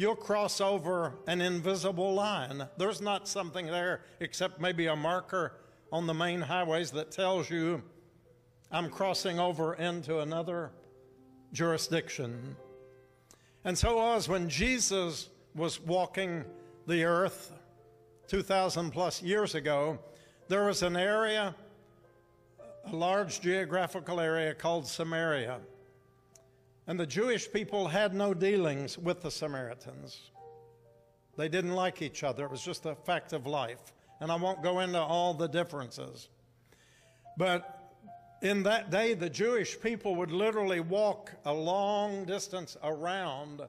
[0.00, 2.66] you'll cross over an invisible line.
[2.78, 5.52] There's not something there except maybe a marker
[5.92, 7.82] on the main highways that tells you
[8.70, 10.70] I'm crossing over into another
[11.52, 12.56] jurisdiction.
[13.64, 16.46] And so it was when Jesus was walking
[16.86, 17.52] the earth
[18.28, 19.98] 2,000 plus years ago,
[20.48, 21.54] there was an area,
[22.90, 25.60] a large geographical area called Samaria.
[26.90, 30.32] And the Jewish people had no dealings with the Samaritans.
[31.36, 32.44] They didn't like each other.
[32.44, 33.92] It was just a fact of life.
[34.18, 36.28] And I won't go into all the differences.
[37.36, 37.78] But
[38.42, 43.62] in that day, the Jewish people would literally walk a long distance around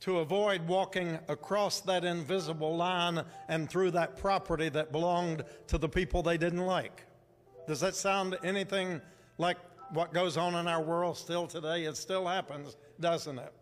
[0.00, 5.88] to avoid walking across that invisible line and through that property that belonged to the
[5.88, 7.04] people they didn't like.
[7.68, 9.00] Does that sound anything
[9.38, 9.58] like
[9.92, 11.84] what goes on in our world still today?
[11.84, 13.52] It still happens, doesn't it?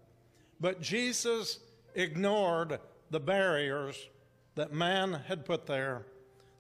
[0.61, 1.59] But Jesus
[1.95, 2.79] ignored
[3.11, 4.09] the barriers
[4.55, 6.07] that man had put there,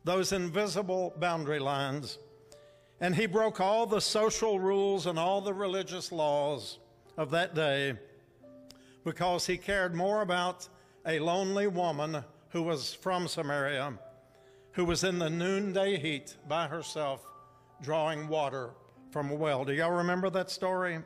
[0.04, 2.18] those invisible boundary lines
[3.00, 6.78] and he broke all the social rules and all the religious laws
[7.16, 7.94] of that day
[9.04, 10.68] because he cared more about
[11.06, 13.92] a lonely woman who was from Samaria,
[14.72, 17.26] who was in the noonday heat by herself
[17.82, 18.70] drawing water
[19.14, 19.64] from a well.
[19.64, 20.98] Do y'all remember that story?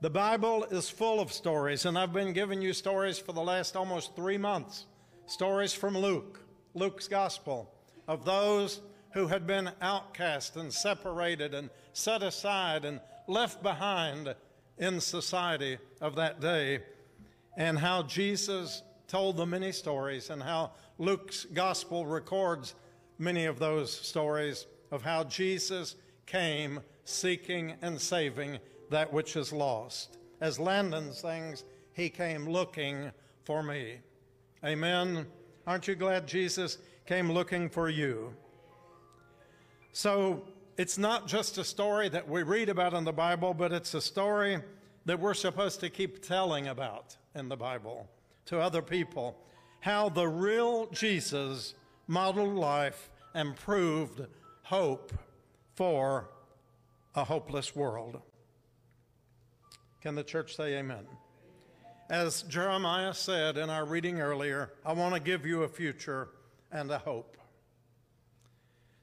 [0.00, 3.76] The Bible is full of stories, and I've been giving you stories for the last
[3.76, 4.86] almost three months.
[5.26, 6.40] Stories from Luke,
[6.74, 7.72] Luke's gospel,
[8.08, 8.80] of those
[9.12, 14.34] who had been outcast and separated and set aside and left behind
[14.76, 16.80] in society of that day,
[17.56, 22.74] and how Jesus told the many stories, and how Luke's gospel records
[23.16, 25.94] many of those stories of how Jesus
[26.26, 28.58] came seeking and saving
[28.90, 30.18] that which is lost.
[30.40, 33.10] As Landon sings, He came looking
[33.44, 33.98] for me.
[34.64, 35.26] Amen.
[35.66, 36.78] Aren't you glad Jesus
[37.10, 38.32] came looking for you.
[39.92, 40.44] So
[40.76, 44.00] it's not just a story that we read about in the Bible, but it's a
[44.00, 44.58] story
[45.06, 48.08] that we're supposed to keep telling about in the Bible
[48.46, 49.36] to other people.
[49.80, 51.74] How the real Jesus
[52.06, 54.24] modeled life and proved
[54.62, 55.12] hope
[55.80, 56.28] for
[57.14, 58.20] a hopeless world.
[60.02, 61.06] Can the church say amen?
[62.10, 66.28] As Jeremiah said in our reading earlier, I want to give you a future
[66.70, 67.38] and a hope.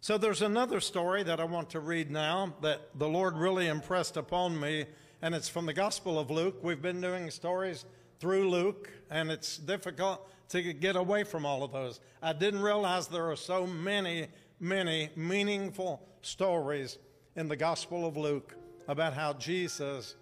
[0.02, 4.16] So there's another story that I want to read now that the Lord really impressed
[4.16, 4.86] upon me,
[5.24, 6.60] and it's from the Gospel of Luke.
[6.62, 7.86] We've been doing stories
[8.20, 12.02] through Luke, and it's difficult to get away from all of those.
[12.22, 14.28] I didn't realize there are so many,
[14.60, 16.98] many meaningful stories
[17.36, 18.56] in the Gospel of Luke
[18.88, 20.16] about how Jesus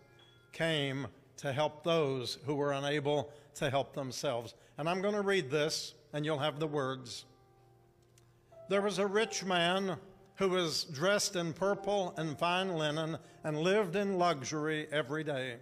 [0.52, 4.54] came to help those who were unable to help themselves.
[4.78, 7.26] And I'm going to read this, and you'll have the words.
[8.70, 9.98] There was a rich man
[10.36, 15.56] who was dressed in purple and fine linen and lived in luxury every day.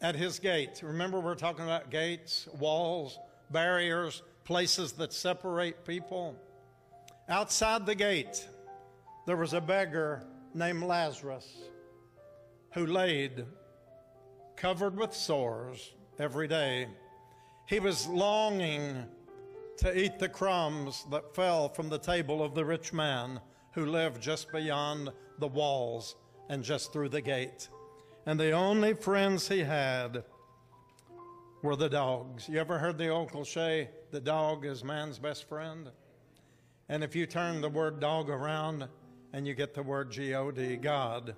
[0.00, 3.18] At his gate, remember we're talking about gates, walls,
[3.50, 6.36] barriers, places that separate people.
[7.28, 8.46] Outside the gate,
[9.26, 11.50] there was a beggar named Lazarus
[12.72, 13.44] who laid
[14.56, 16.86] covered with sores every day.
[17.66, 19.04] He was longing
[19.78, 23.40] to eat the crumbs that fell from the table of the rich man
[23.72, 26.16] who lived just beyond the walls
[26.48, 27.68] and just through the gate.
[28.26, 30.24] And the only friends he had
[31.62, 32.48] were the dogs.
[32.48, 35.90] You ever heard the old cliche, the dog is man's best friend?
[36.88, 38.86] And if you turn the word dog around
[39.34, 41.34] and you get the word G O D, God,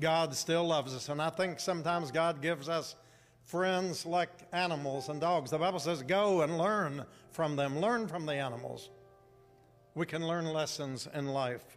[0.00, 1.10] God still loves us.
[1.10, 2.96] And I think sometimes God gives us
[3.44, 5.50] friends like animals and dogs.
[5.50, 8.88] The Bible says, go and learn from them, learn from the animals.
[9.94, 11.76] We can learn lessons in life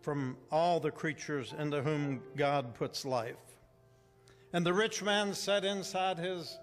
[0.00, 3.36] from all the creatures into whom God puts life.
[4.52, 6.58] And the rich man sat inside his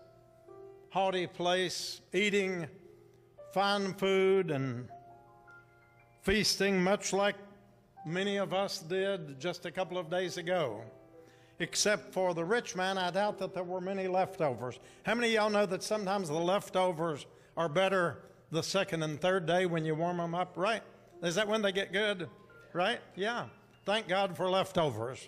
[0.90, 2.68] haughty place, eating
[3.54, 4.90] fine food and
[6.24, 7.36] feasting, much like
[8.06, 10.84] many of us did just a couple of days ago
[11.60, 14.80] except for the rich man, I doubt that there were many leftovers.
[15.04, 17.26] How many y'all know that sometimes the leftovers
[17.58, 20.82] are better the second and third day when you warm them up, right?
[21.22, 22.30] Is that when they get good?
[22.74, 23.00] Right?
[23.16, 23.45] Yeah.
[23.86, 25.28] Thank God for leftovers.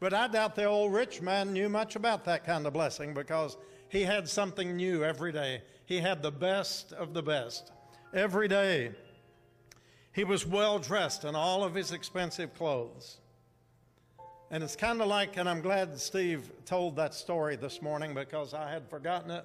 [0.00, 3.56] But I doubt the old rich man knew much about that kind of blessing because
[3.88, 5.62] he had something new every day.
[5.84, 7.70] He had the best of the best
[8.14, 8.92] every day.
[10.12, 13.18] He was well dressed in all of his expensive clothes.
[14.50, 18.52] And it's kind of like, and I'm glad Steve told that story this morning because
[18.52, 19.44] I had forgotten it,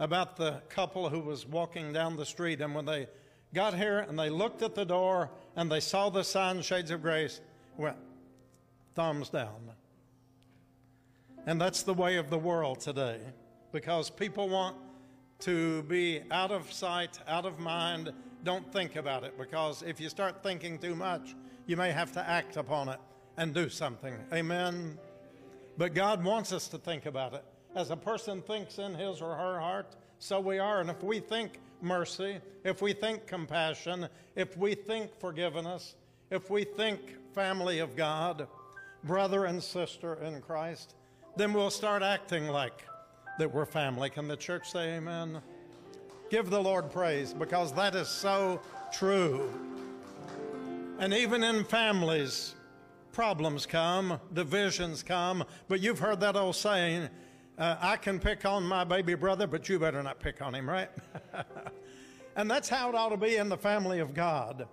[0.00, 2.60] about the couple who was walking down the street.
[2.62, 3.06] And when they
[3.52, 7.02] got here and they looked at the door and they saw the sign, Shades of
[7.02, 7.40] Grace,
[7.76, 7.96] went
[8.94, 9.70] thumbs down.
[11.46, 13.18] And that's the way of the world today
[13.72, 14.76] because people want
[15.40, 18.12] to be out of sight, out of mind.
[18.44, 21.34] Don't think about it because if you start thinking too much,
[21.66, 22.98] you may have to act upon it
[23.36, 24.14] and do something.
[24.32, 24.98] Amen.
[25.78, 27.44] But God wants us to think about it.
[27.74, 30.80] As a person thinks in his or her heart, so we are.
[30.80, 35.94] And if we think mercy, if we think compassion, if we think forgiveness,
[36.30, 37.00] if we think
[37.34, 38.46] family of God,
[39.04, 40.94] brother and sister in Christ,
[41.36, 42.84] then we'll start acting like
[43.38, 44.10] that we're family.
[44.10, 45.40] Can the church say amen?
[46.32, 49.52] Give the Lord praise because that is so true.
[50.98, 52.54] And even in families,
[53.12, 57.10] problems come, divisions come, but you've heard that old saying,
[57.58, 60.66] uh, I can pick on my baby brother, but you better not pick on him,
[60.66, 60.88] right?
[62.36, 64.66] and that's how it ought to be in the family of God.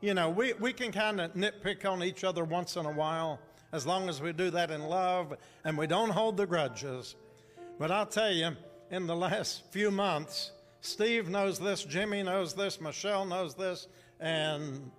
[0.00, 3.38] You know, we, we can kind of nitpick on each other once in a while,
[3.72, 5.36] as long as we do that in love
[5.66, 7.16] and we don't hold the grudges.
[7.78, 8.56] But I'll tell you,
[8.90, 10.52] in the last few months,
[10.82, 13.86] Steve knows this, Jimmy knows this, Michelle knows this,
[14.18, 14.90] and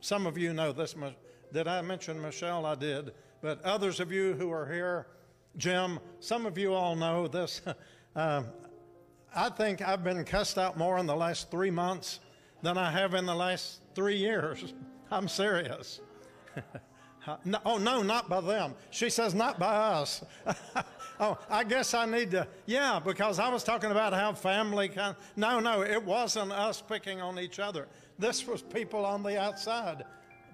[0.00, 0.94] some of you know this.
[1.54, 2.66] Did I mention Michelle?
[2.66, 3.12] I did.
[3.40, 5.06] But others of you who are here,
[5.56, 7.62] Jim, some of you all know this.
[8.14, 8.42] uh,
[9.34, 12.20] I think I've been cussed out more in the last three months
[12.60, 14.74] than I have in the last three years.
[15.10, 16.02] I'm serious.
[17.46, 18.74] no, oh, no, not by them.
[18.90, 20.22] She says, not by us.
[21.22, 25.16] Oh, I guess I need to, yeah, because I was talking about how family kind
[25.36, 27.88] no, no, it wasn't us picking on each other.
[28.18, 30.04] This was people on the outside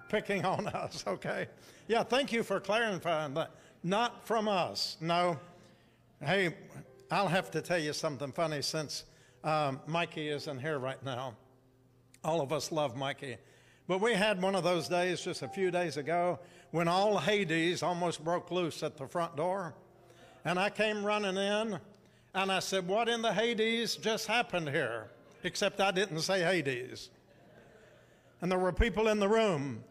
[0.08, 1.48] picking on us, okay?
[1.88, 3.50] Yeah, thank you for clarifying that.
[3.82, 5.38] Not from us, no.
[6.22, 6.54] Hey,
[7.10, 9.04] I'll have to tell you something funny since
[9.44, 11.34] Um, Mikey isn't here right now.
[12.24, 13.36] All of us love Mikey.
[13.86, 16.40] But we had one of those days just a few days ago
[16.72, 19.74] when all Hades almost broke loose at the front door.
[20.44, 21.78] And I came running in
[22.34, 25.08] and I said, What in the Hades just happened here?
[25.44, 27.10] Except I didn't say Hades.
[28.40, 29.82] And there were people in the room.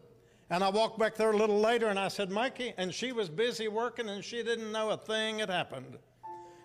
[0.50, 3.28] And I walked back there a little later and I said, Mikey, and she was
[3.28, 5.98] busy working and she didn't know a thing had happened.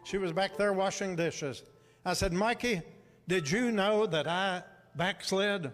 [0.04, 1.64] She was back there washing dishes.
[2.04, 2.82] I said, Mikey,
[3.26, 4.62] did you know that I
[4.94, 5.72] backslid?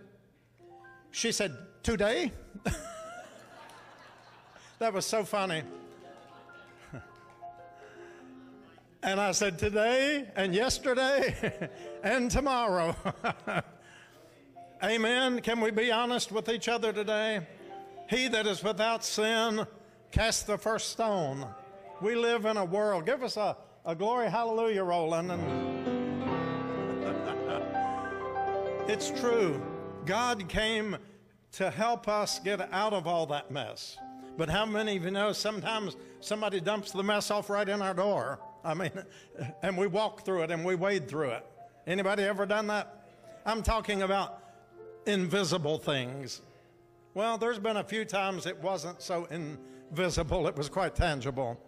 [1.11, 2.33] She said, Today?
[4.79, 5.63] that was so funny.
[9.03, 11.71] And I said, Today and yesterday
[12.03, 12.95] and tomorrow.
[14.83, 15.41] Amen.
[15.41, 17.47] Can we be honest with each other today?
[18.09, 19.67] He that is without sin,
[20.13, 21.47] cast the first stone.
[22.01, 23.05] We live in a world.
[23.05, 25.33] Give us a, a glory hallelujah, Roland.
[25.33, 25.43] And
[28.89, 29.61] it's true.
[30.07, 30.97] God came
[31.53, 33.99] to help us get out of all that mess.
[34.37, 37.95] But how many of you know sometimes somebody dumps the mess off right in our
[37.95, 38.39] door?
[38.65, 38.91] I mean,
[39.63, 41.47] and we walk through it and we wade through it.
[41.87, 43.07] Anybody ever done that?
[43.47, 44.43] I'm talking about
[45.07, 46.43] invisible things.
[47.15, 51.59] Well, there's been a few times it wasn't so invisible, it was quite tangible.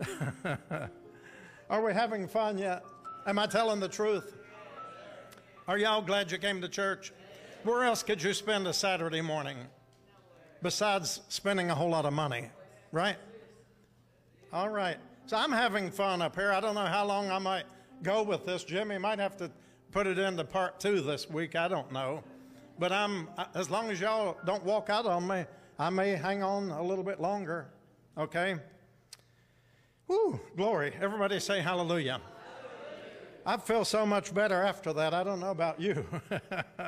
[1.70, 2.84] Are we having fun yet?
[3.26, 4.36] Am I telling the truth?
[5.68, 7.12] Are y'all glad you came to church?
[7.64, 9.56] Where else could you spend a Saturday morning
[10.62, 12.50] besides spending a whole lot of money,
[12.92, 13.16] right?
[14.52, 14.98] All right.
[15.26, 16.52] So I'm having fun up here.
[16.52, 17.64] I don't know how long I might
[18.04, 18.62] go with this.
[18.62, 19.50] Jimmy might have to
[19.90, 21.56] put it into part two this week.
[21.56, 22.22] I don't know.
[22.78, 25.44] But I'm, as long as y'all don't walk out on me,
[25.80, 27.66] I may hang on a little bit longer.
[28.16, 28.54] Okay?
[30.06, 30.92] Woo, glory.
[31.00, 32.20] Everybody say hallelujah.
[33.44, 35.12] I feel so much better after that.
[35.12, 36.06] I don't know about you.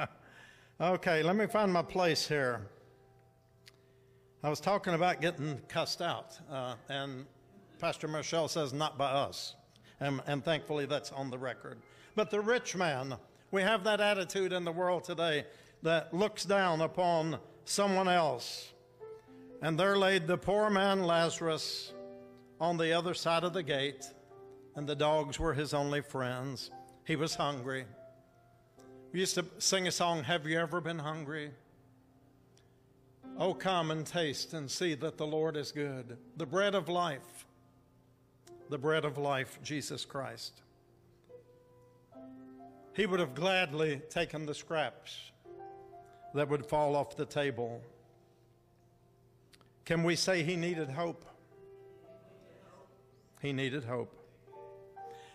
[0.80, 2.68] okay, let me find my place here.
[4.44, 7.26] I was talking about getting cussed out, uh, and
[7.78, 9.54] Pastor Michelle says, not by us.
[10.00, 11.78] And, and thankfully, that's on the record.
[12.14, 13.16] But the rich man,
[13.50, 15.44] we have that attitude in the world today
[15.82, 18.72] that looks down upon someone else.
[19.62, 21.92] And there laid the poor man Lazarus
[22.60, 24.06] on the other side of the gate,
[24.74, 26.70] and the dogs were his only friends.
[27.04, 27.84] He was hungry.
[29.12, 31.50] We used to sing a song, Have You Ever Been Hungry?
[33.38, 36.18] Oh, come and taste and see that the Lord is good.
[36.36, 37.37] The bread of life,
[38.70, 40.62] the bread of life, Jesus Christ.
[42.92, 45.30] He would have gladly taken the scraps
[46.34, 47.80] that would fall off the table.
[49.84, 51.24] Can we say he needed hope?
[53.40, 54.14] He needed hope.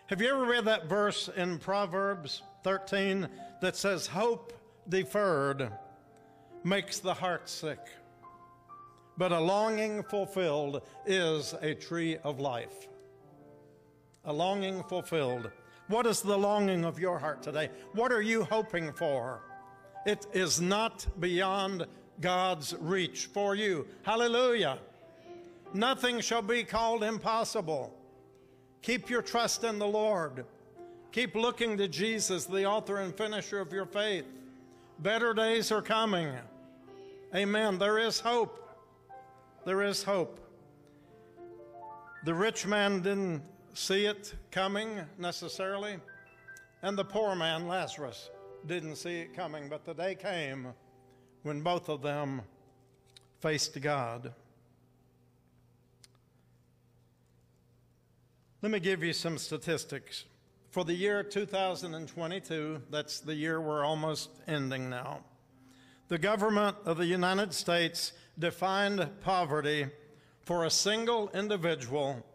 [0.07, 3.27] Have you ever read that verse in Proverbs 13
[3.61, 4.53] that says, Hope
[4.89, 5.71] deferred
[6.63, 7.79] makes the heart sick,
[9.17, 12.89] but a longing fulfilled is a tree of life?
[14.25, 15.51] A longing fulfilled.
[15.87, 17.69] What is the longing of your heart today?
[17.93, 19.41] What are you hoping for?
[20.05, 21.85] It is not beyond
[22.21, 23.85] God's reach for you.
[24.03, 24.79] Hallelujah.
[25.73, 27.93] Nothing shall be called impossible.
[28.81, 30.45] Keep your trust in the Lord.
[31.11, 34.25] Keep looking to Jesus, the author and finisher of your faith.
[34.99, 36.29] Better days are coming.
[37.35, 37.77] Amen.
[37.77, 38.69] There is hope.
[39.65, 40.39] There is hope.
[42.25, 43.41] The rich man didn't
[43.73, 45.97] see it coming necessarily,
[46.81, 48.29] and the poor man, Lazarus,
[48.65, 50.73] didn't see it coming, but the day came
[51.41, 52.41] when both of them
[53.39, 54.33] faced God.
[58.61, 60.23] Let me give you some statistics.
[60.71, 65.19] For the year 2022, that's the year we're almost ending now,
[66.07, 69.87] the government of the United States defined poverty
[70.41, 72.25] for a single individual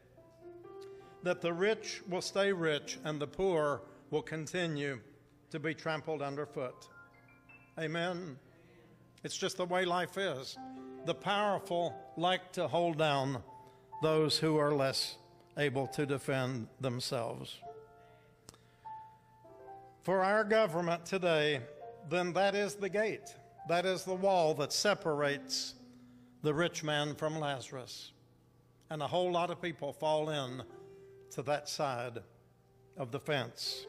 [1.22, 4.98] that the rich will stay rich and the poor will continue
[5.50, 6.88] to be trampled underfoot.
[7.78, 8.36] Amen.
[9.22, 10.56] It's just the way life is.
[11.04, 13.42] The powerful like to hold down
[14.02, 15.16] those who are less
[15.58, 17.58] able to defend themselves.
[20.02, 21.60] For our government today,
[22.08, 23.36] then that is the gate.
[23.68, 25.74] That is the wall that separates
[26.42, 28.12] the rich man from Lazarus.
[28.90, 30.62] And a whole lot of people fall in
[31.30, 32.18] to that side
[32.96, 33.86] of the fence.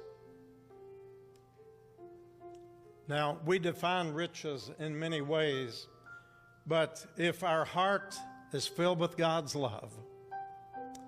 [3.08, 5.88] Now, we define riches in many ways,
[6.66, 8.16] but if our heart
[8.54, 9.92] is filled with God's love,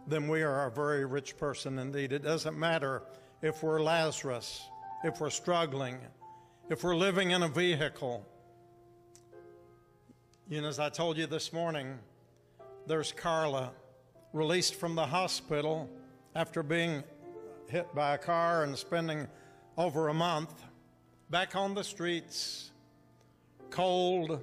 [0.08, 2.12] then we are a very rich person indeed.
[2.12, 3.04] It doesn't matter
[3.41, 4.68] if we're Lazarus,
[5.04, 5.98] if we're struggling,
[6.70, 8.26] if we're living in a vehicle.
[10.48, 11.98] You know, as I told you this morning,
[12.86, 13.72] there's Carla,
[14.32, 15.89] released from the hospital
[16.36, 17.04] after being
[17.68, 19.28] hit by a car and spending
[19.76, 20.54] over a month
[21.32, 22.70] back on the streets,
[23.72, 24.39] cold,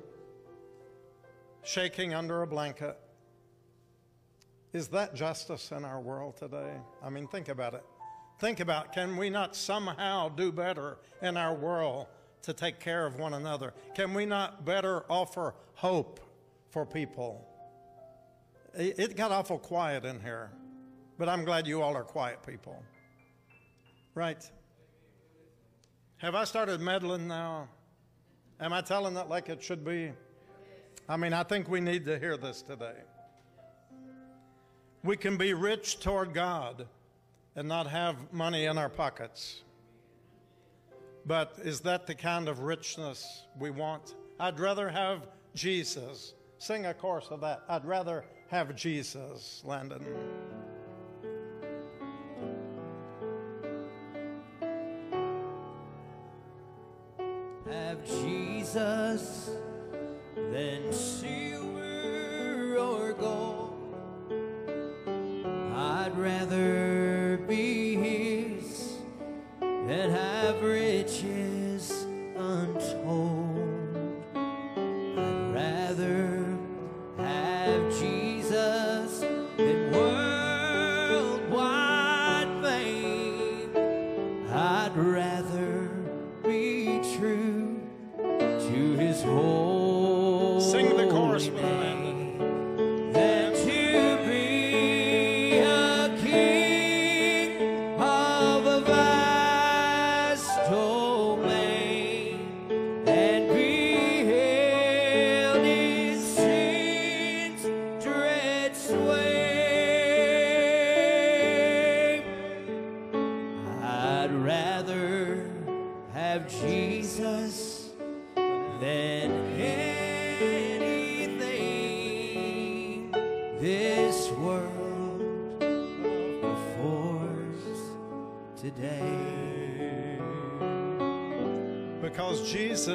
[1.63, 2.99] shaking under a blanket.
[4.73, 6.73] Is that justice in our world today?
[7.01, 7.85] I mean, think about it.
[8.41, 12.09] Think about can we not somehow do better in our world
[12.43, 13.73] to take care of one another?
[13.95, 16.21] Can we not better offer hope
[16.71, 17.49] for people?
[18.75, 20.51] It got awful quiet in here,
[21.19, 22.83] but I'm glad you all are quiet people.
[24.15, 24.51] Right?
[26.19, 27.69] Have I started meddling now?
[28.61, 30.13] Am I telling it like it should be?
[31.09, 32.95] I mean, I think we need to hear this today.
[35.03, 36.87] We can be rich toward God
[37.57, 39.63] and not have money in our pockets.
[41.25, 44.15] But is that the kind of richness we want?
[44.41, 46.35] I'd rather have Jesus.
[46.59, 47.63] Sing a chorus of that.
[47.69, 50.05] I'd rather have Jesus, Landon.
[57.71, 59.51] Have Jesus,
[60.37, 60.93] then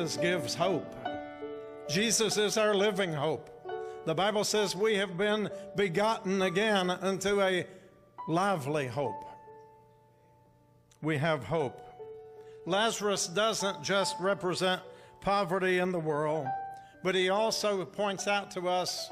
[0.08, 0.96] Jesus gives hope.
[1.90, 3.50] Jesus is our living hope.
[4.06, 7.68] The Bible says we have been begotten again unto a
[8.26, 9.26] lively hope.
[11.02, 11.82] We have hope.
[12.66, 14.82] Lazarus doesn't just represent
[15.20, 16.48] poverty in the world,
[17.04, 19.10] but he also points out to us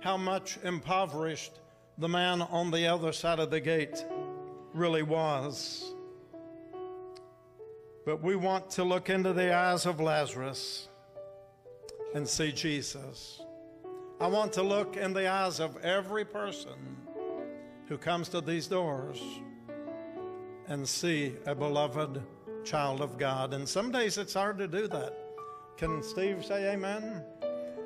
[0.00, 1.52] how much impoverished
[1.96, 4.04] the man on the other side of the gate
[4.74, 5.85] really was.
[8.06, 10.88] But we want to look into the eyes of Lazarus
[12.14, 13.40] and see Jesus.
[14.20, 16.98] I want to look in the eyes of every person
[17.88, 19.20] who comes to these doors
[20.68, 22.22] and see a beloved
[22.64, 23.52] child of God.
[23.52, 25.12] And some days it's hard to do that.
[25.76, 27.24] Can Steve say amen?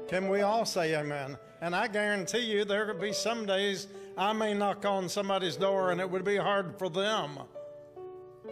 [0.06, 1.38] Can we all say amen?
[1.62, 5.92] And I guarantee you there could be some days I may knock on somebody's door
[5.92, 7.38] and it would be hard for them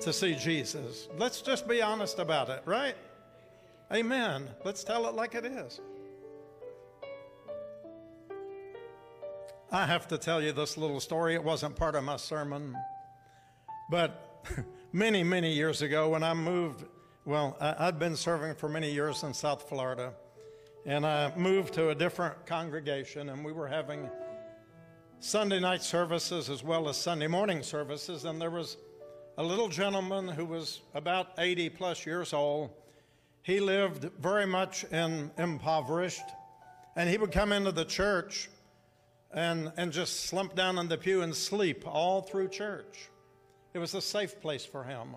[0.01, 1.09] to see Jesus.
[1.17, 2.95] Let's just be honest about it, right?
[3.93, 4.49] Amen.
[4.65, 5.81] Let's tell it like it is.
[9.71, 11.35] I have to tell you this little story.
[11.35, 12.75] It wasn't part of my sermon.
[13.91, 14.45] But
[14.93, 16.85] many, many years ago, when I moved,
[17.25, 20.15] well, I'd been serving for many years in South Florida.
[20.87, 24.09] and I moved to a different congregation, and we were having
[25.21, 28.77] Sunday night services as well as Sunday morning services, and there was
[29.39, 32.71] a little gentleman who was about 80 plus years old.
[33.45, 36.25] He lived very much in impoverished,
[36.97, 38.51] and he would come into the church
[39.33, 43.11] and, and just slump down in the pew and sleep all through church.
[43.75, 45.15] It was a safe place for him.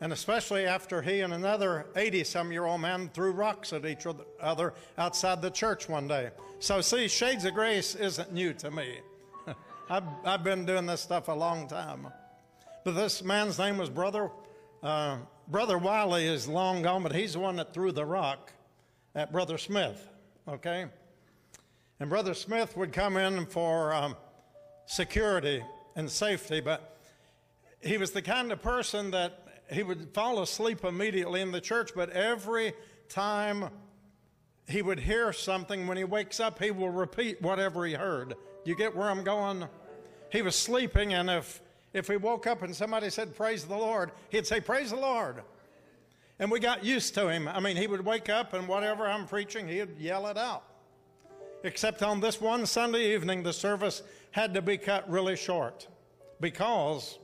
[0.00, 4.06] And especially after he and another 80 some year old man threw rocks at each
[4.40, 6.30] other outside the church one day.
[6.60, 9.00] So, see, Shades of Grace isn't new to me.
[9.90, 12.06] I've, I've been doing this stuff a long time.
[12.84, 14.30] But this man's name was Brother,
[14.82, 18.52] uh, Brother Wiley is long gone, but he's the one that threw the rock
[19.14, 20.08] at Brother Smith,
[20.48, 20.86] okay?
[22.00, 24.16] And Brother Smith would come in for um,
[24.86, 25.62] security
[25.94, 26.96] and safety, but
[27.80, 31.92] he was the kind of person that he would fall asleep immediately in the church,
[31.94, 32.72] but every
[33.08, 33.70] time
[34.66, 38.34] he would hear something, when he wakes up, he will repeat whatever he heard.
[38.64, 39.68] You get where I'm going?
[40.30, 41.60] He was sleeping, and if,
[41.92, 45.42] if he woke up and somebody said, Praise the Lord, he'd say, Praise the Lord.
[46.38, 47.46] And we got used to him.
[47.46, 50.64] I mean, he would wake up, and whatever I'm preaching, he'd yell it out.
[51.62, 55.86] Except on this one Sunday evening, the service had to be cut really short
[56.40, 57.18] because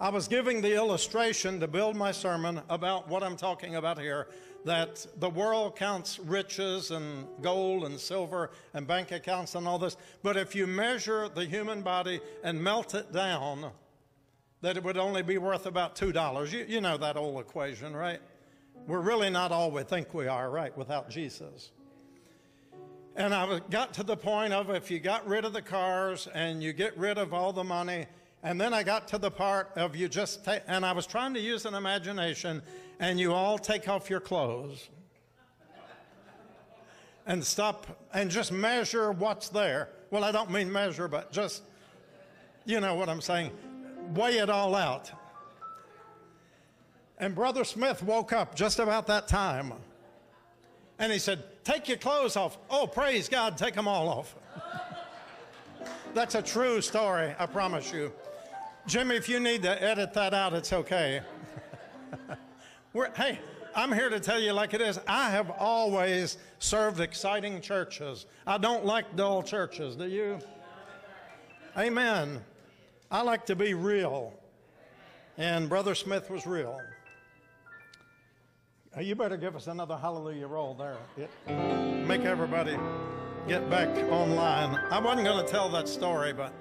[0.00, 4.28] I was giving the illustration to build my sermon about what I'm talking about here
[4.64, 9.96] that the world counts riches and gold and silver and bank accounts and all this.
[10.22, 13.72] But if you measure the human body and melt it down,
[14.60, 16.52] that it would only be worth about $2.
[16.52, 18.20] You, you know that old equation, right?
[18.86, 21.72] We're really not all we think we are, right, without Jesus.
[23.14, 26.62] And I got to the point of if you got rid of the cars and
[26.62, 28.06] you get rid of all the money,
[28.42, 31.40] and then I got to the part of you just and I was trying to
[31.40, 32.62] use an imagination,
[33.02, 34.88] and you all take off your clothes
[37.26, 39.88] and stop and just measure what's there.
[40.10, 41.64] Well, I don't mean measure, but just,
[42.64, 43.50] you know what I'm saying,
[44.14, 45.10] weigh it all out.
[47.18, 49.72] And Brother Smith woke up just about that time.
[51.00, 52.56] And he said, Take your clothes off.
[52.70, 54.34] Oh, praise God, take them all off.
[56.14, 58.12] That's a true story, I promise you.
[58.86, 61.20] Jimmy, if you need to edit that out, it's okay.
[63.16, 63.38] hey,
[63.74, 65.00] I'm here to tell you like it is.
[65.06, 68.26] I have always served exciting churches.
[68.46, 70.38] I don't like dull churches, do you?
[71.76, 72.42] Amen.
[73.10, 74.34] I like to be real.
[75.38, 76.78] And Brother Smith was real.
[79.00, 80.98] You better give us another hallelujah roll there.
[81.16, 81.30] It,
[82.06, 82.76] make everybody
[83.48, 84.78] get back online.
[84.90, 86.52] I wasn't going to tell that story, but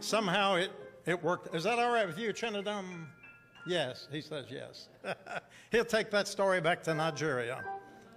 [0.00, 0.70] somehow it
[1.06, 1.54] it worked.
[1.54, 3.06] Is that all right with you, Chinadum?
[3.66, 4.88] Yes, he says yes.
[5.72, 7.64] He'll take that story back to Nigeria,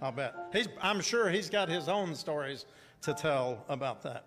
[0.00, 0.34] I'll bet.
[0.52, 2.66] He's, I'm sure he's got his own stories
[3.02, 4.24] to tell about that.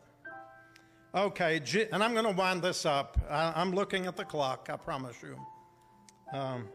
[1.16, 1.62] Okay,
[1.92, 3.20] and I'm going to wind this up.
[3.30, 5.38] I, am looking at the clock, I promise you.
[6.38, 6.68] Um,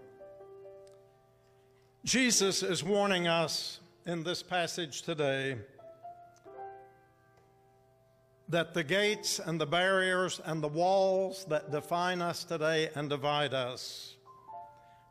[2.04, 5.56] Jesus is warning us in this passage today
[8.48, 13.52] that the gates and the barriers and the walls that define us today and divide
[13.52, 14.14] us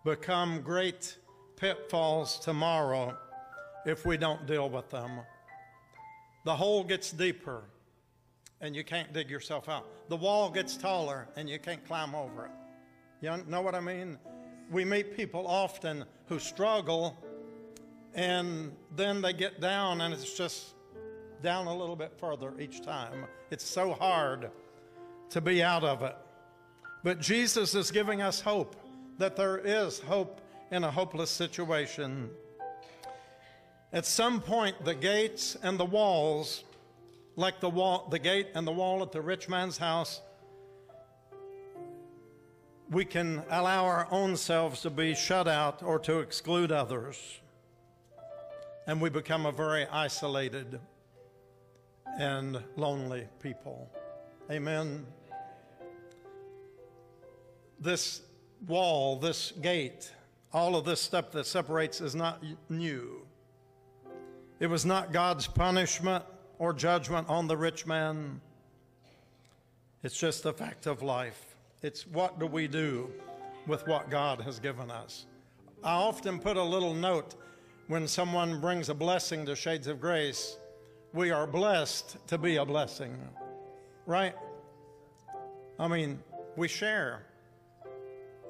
[0.08, 1.18] become great
[1.58, 3.14] pitfalls tomorrow
[3.86, 5.20] if we don't deal with them.
[6.46, 7.66] The hole gets deeper
[8.62, 9.86] and you can't dig yourself out.
[10.08, 12.52] The wall gets taller and you can't climb over it.
[13.20, 14.18] You know what I mean?
[14.72, 17.18] We meet people often who struggle
[18.14, 20.76] and then they get down and it's just
[21.44, 23.26] down a little bit further each time.
[23.52, 24.52] It's so hard
[25.32, 26.16] to be out of it.
[27.04, 28.87] But Jesus is giving us hope
[29.18, 30.42] that there is hope
[30.72, 32.30] in a hopeless situation.
[33.94, 36.64] At some point, the gates and the walls,
[37.36, 40.22] like the wall, the gate and the wall at the rich man's house,
[42.90, 47.40] we can allow our own selves to be shut out or to exclude others.
[48.86, 50.80] And we become a very isolated
[52.18, 53.90] and lonely people.
[54.50, 55.06] Amen.
[57.80, 58.22] This
[58.66, 60.12] wall, this gate,
[60.54, 63.22] all of this stuff that separates is not new.
[64.60, 66.24] It was not God's punishment
[66.58, 68.42] or judgment on the rich man.
[70.04, 71.56] It's just a fact of life.
[71.82, 73.12] It's what do we do
[73.68, 75.26] with what God has given us.
[75.84, 77.36] I often put a little note
[77.88, 80.58] when someone brings a blessing to Shades of Grace
[81.14, 83.18] we are blessed to be a blessing,
[84.06, 84.36] right?
[85.80, 86.20] I mean,
[86.56, 87.24] we share.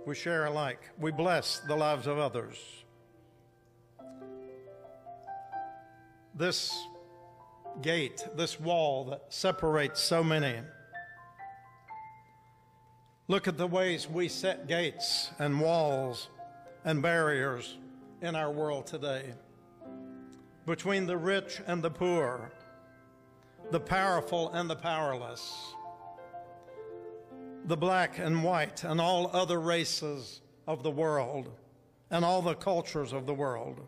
[0.07, 0.79] We share alike.
[0.97, 2.57] We bless the lives of others.
[6.37, 6.87] this
[7.81, 10.55] gate, this wall that separates so many.
[13.27, 16.29] Look at the ways we set gates and walls
[16.85, 17.77] and barriers
[18.21, 19.33] in our world today
[20.65, 22.51] between the rich and the poor,
[23.71, 25.73] the powerful and the powerless,
[27.67, 31.51] the black and white, and all other races of the world,
[32.09, 33.85] and all the cultures of the world,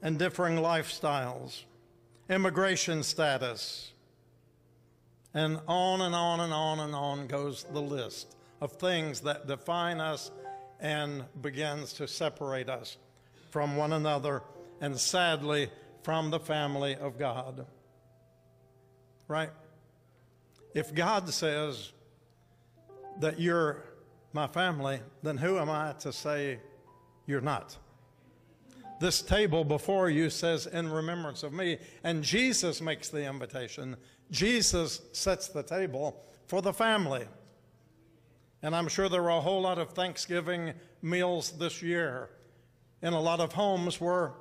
[0.00, 1.64] and differing lifestyles,
[2.30, 3.92] immigration status,
[5.34, 10.00] and on and on and on and on goes the list of things that define
[10.00, 10.30] us
[10.80, 12.96] and begins to separate us
[13.50, 14.42] from one another
[14.80, 15.68] and sadly
[16.02, 17.66] from the family of God.
[19.28, 19.50] Right?
[20.76, 21.92] If God says
[23.20, 23.82] that you're
[24.34, 26.58] my family, then who am I to say
[27.24, 27.74] you're not?
[29.00, 33.96] This table before you says, in remembrance of me, and Jesus makes the invitation.
[34.30, 37.24] Jesus sets the table for the family.
[38.62, 42.28] And I'm sure there were a whole lot of Thanksgiving meals this year
[43.00, 44.34] in a lot of homes where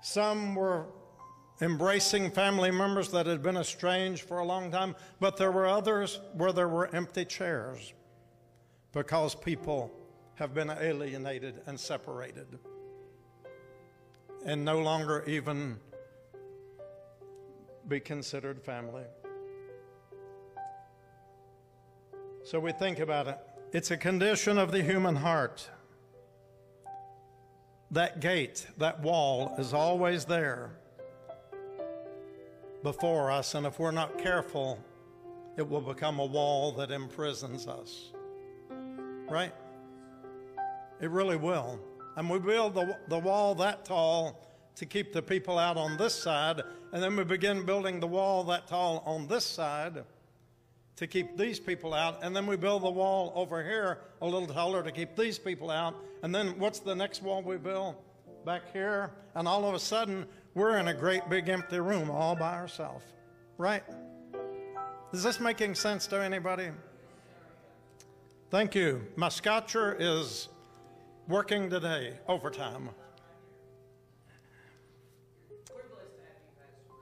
[0.00, 0.86] some were
[1.60, 6.20] embracing family members that had been estranged for a long time, but there were others
[6.34, 7.92] where there were empty chairs
[8.92, 9.92] because people
[10.36, 12.46] have been alienated and separated
[14.44, 15.76] and no longer even
[17.88, 19.04] be considered family.
[22.44, 23.38] So we think about it.
[23.72, 25.68] It's a condition of the human heart.
[27.90, 30.72] That gate, that wall is always there
[32.82, 34.78] before us, and if we're not careful,
[35.56, 38.12] it will become a wall that imprisons us.
[39.28, 39.52] Right?
[41.00, 41.80] It really will.
[42.16, 44.44] And we build the, the wall that tall
[44.76, 46.62] to keep the people out on this side,
[46.92, 50.04] and then we begin building the wall that tall on this side
[50.96, 54.48] to keep these people out, and then we build the wall over here a little
[54.48, 57.96] taller to keep these people out, and then what's the next wall we build?
[58.44, 60.26] Back here, and all of a sudden
[60.58, 63.04] we're in a great big empty room all by ourselves,
[63.58, 63.84] right?
[65.12, 66.70] Is this making sense to anybody?
[68.50, 69.06] Thank you.
[69.14, 70.48] My scotcher is
[71.28, 72.90] working today, overtime.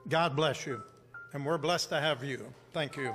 [0.07, 0.83] God bless you.
[1.33, 2.53] And we're blessed to have you.
[2.73, 3.11] Thank you.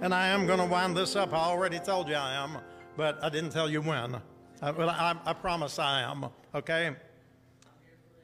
[0.00, 1.32] And I am going to wind this up.
[1.32, 2.58] I already told you I am,
[2.96, 4.16] but I didn't tell you when.
[4.62, 6.94] I, well, I, I promise I am, okay?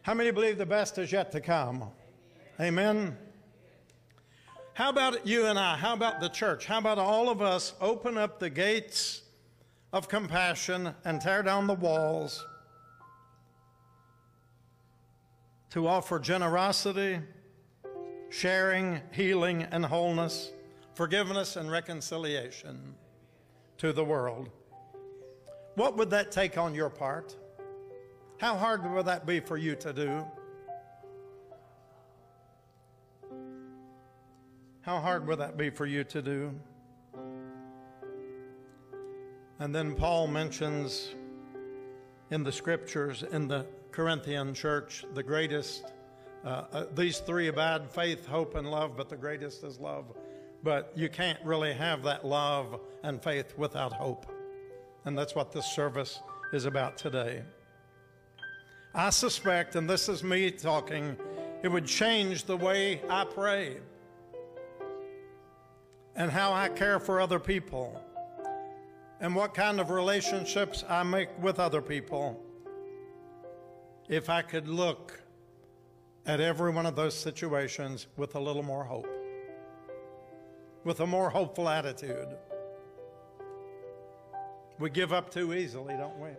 [0.09, 1.85] How many believe the best is yet to come?
[2.59, 3.15] Amen.
[4.73, 5.77] How about you and I?
[5.77, 6.65] How about the church?
[6.65, 9.21] How about all of us open up the gates
[9.93, 12.47] of compassion and tear down the walls
[15.73, 17.21] to offer generosity,
[18.31, 20.53] sharing, healing, and wholeness,
[20.95, 22.95] forgiveness, and reconciliation
[23.77, 24.49] to the world?
[25.75, 27.37] What would that take on your part?
[28.39, 30.25] How hard would that be for you to do?
[34.83, 36.55] How hard would that be for you to do?
[39.59, 41.17] And then Paul mentions
[42.31, 45.93] in the scriptures in the Corinthian church the greatest,
[46.45, 50.17] uh, uh, these three abide faith, hope, and love, but the greatest is love.
[50.63, 54.27] But you can't really have that love and faith without hope.
[55.07, 56.21] And that's what this service
[56.53, 57.43] is about today.
[58.95, 61.17] I suspect, and this is me talking,
[61.63, 63.79] it would change the way I pray
[66.17, 68.01] and how I care for other people
[69.21, 72.43] and what kind of relationships I make with other people
[74.09, 75.21] if I could look
[76.27, 79.09] at every one of those situations with a little more hope,
[80.85, 82.29] with a more hopeful attitude.
[84.79, 86.31] We give up too easily, don't we?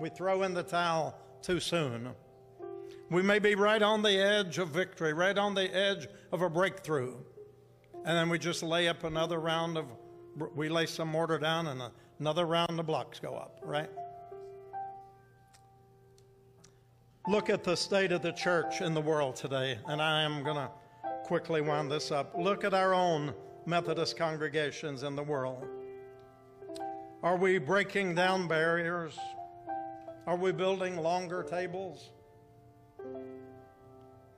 [0.00, 2.10] We throw in the towel too soon.
[3.10, 6.50] We may be right on the edge of victory, right on the edge of a
[6.50, 7.14] breakthrough.
[8.04, 9.86] And then we just lay up another round of,
[10.54, 11.82] we lay some mortar down and
[12.18, 13.90] another round of blocks go up, right?
[17.28, 20.56] Look at the state of the church in the world today, and I am going
[20.56, 20.70] to
[21.24, 22.34] quickly wind this up.
[22.36, 23.34] Look at our own
[23.66, 25.66] Methodist congregations in the world.
[27.22, 29.18] Are we breaking down barriers?
[30.30, 32.10] Are we building longer tables?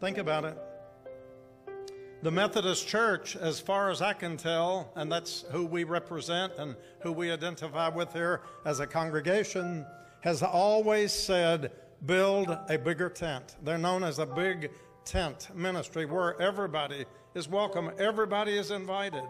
[0.01, 0.57] Think about it.
[2.22, 6.76] The Methodist Church, as far as I can tell, and that's who we represent and
[7.01, 9.84] who we identify with here as a congregation,
[10.22, 11.72] has always said,
[12.07, 13.57] build a bigger tent.
[13.62, 14.70] They're known as a big
[15.05, 19.28] tent ministry where everybody is welcome, everybody is invited.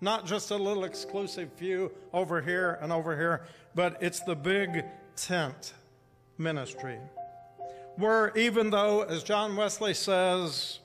[0.00, 4.86] Not just a little exclusive few over here and over here, but it's the big
[5.16, 5.74] tent
[6.38, 6.98] ministry.
[7.96, 10.80] Where even though, as John Wesley says,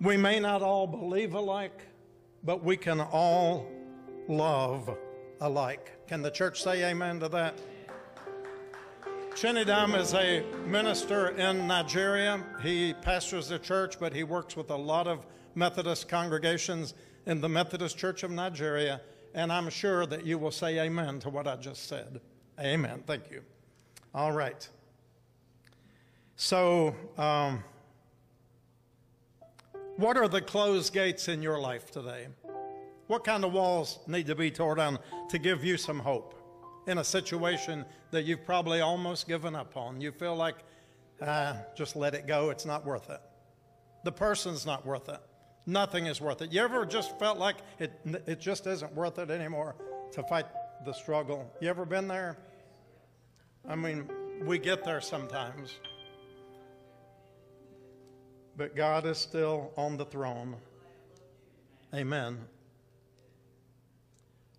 [0.00, 1.86] we may not all believe alike,
[2.44, 3.66] but we can all
[4.28, 4.96] love
[5.40, 5.92] alike.
[6.06, 7.54] Can the church say amen to that?
[9.34, 12.44] Chinidam is a minister in Nigeria.
[12.62, 16.94] He pastors the church, but he works with a lot of Methodist congregations
[17.26, 19.00] in the Methodist Church of Nigeria.
[19.34, 22.20] And I'm sure that you will say amen to what I just said.
[22.58, 23.02] Amen.
[23.06, 23.42] Thank you.
[24.14, 24.68] All right.
[26.36, 27.62] So, um,
[29.96, 32.28] what are the closed gates in your life today?
[33.06, 34.98] What kind of walls need to be torn down
[35.28, 36.40] to give you some hope?
[36.86, 40.00] in a situation that you've probably almost given up on.
[40.00, 40.56] You feel like,
[41.22, 43.20] ah, just let it go, it's not worth it.
[44.04, 45.20] The person's not worth it.
[45.66, 46.52] Nothing is worth it.
[46.52, 47.92] You ever just felt like it,
[48.26, 49.76] it just isn't worth it anymore
[50.12, 50.46] to fight
[50.84, 51.52] the struggle?
[51.60, 52.38] You ever been there?
[53.68, 54.08] I mean,
[54.44, 55.78] we get there sometimes.
[58.56, 60.56] But God is still on the throne.
[61.94, 62.38] Amen.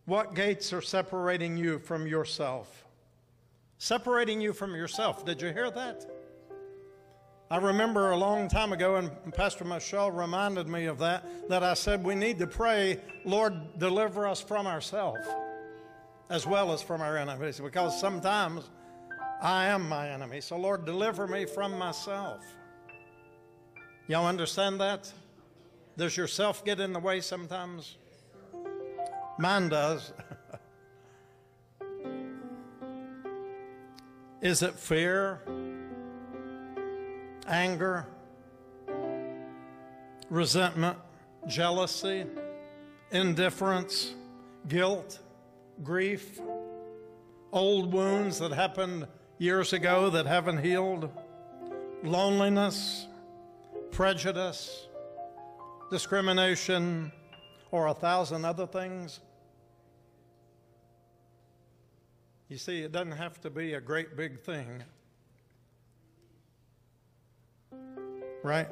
[0.05, 2.85] What gates are separating you from yourself?
[3.77, 5.25] Separating you from yourself.
[5.25, 6.05] Did you hear that?
[7.49, 11.73] I remember a long time ago, and Pastor Michelle reminded me of that, that I
[11.73, 15.27] said we need to pray, Lord, deliver us from ourselves
[16.29, 18.69] as well as from our enemies, because sometimes
[19.41, 20.39] I am my enemy.
[20.39, 22.45] So, Lord, deliver me from myself.
[24.07, 25.11] Y'all understand that?
[25.97, 27.97] Does yourself get in the way sometimes?
[29.39, 30.13] Mine does.
[34.41, 35.41] Is it fear,
[37.47, 38.05] anger,
[40.29, 40.99] resentment,
[41.47, 42.25] jealousy,
[43.11, 44.13] indifference,
[44.67, 45.17] guilt,
[45.83, 46.39] grief,
[47.51, 49.07] old wounds that happened
[49.41, 51.09] years ago that haven't healed,
[52.03, 53.07] loneliness,
[53.89, 54.87] prejudice,
[55.89, 57.11] discrimination,
[57.71, 59.19] or a thousand other things?
[62.49, 64.83] You see, it doesn't have to be a great big thing.
[68.43, 68.69] Right?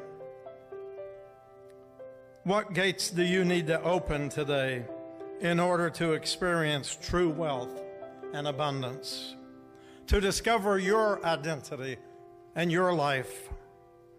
[2.43, 4.85] What gates do you need to open today
[5.41, 7.81] in order to experience true wealth
[8.33, 9.33] and abundance?
[10.09, 11.97] To discover your identity
[12.55, 13.47] and your life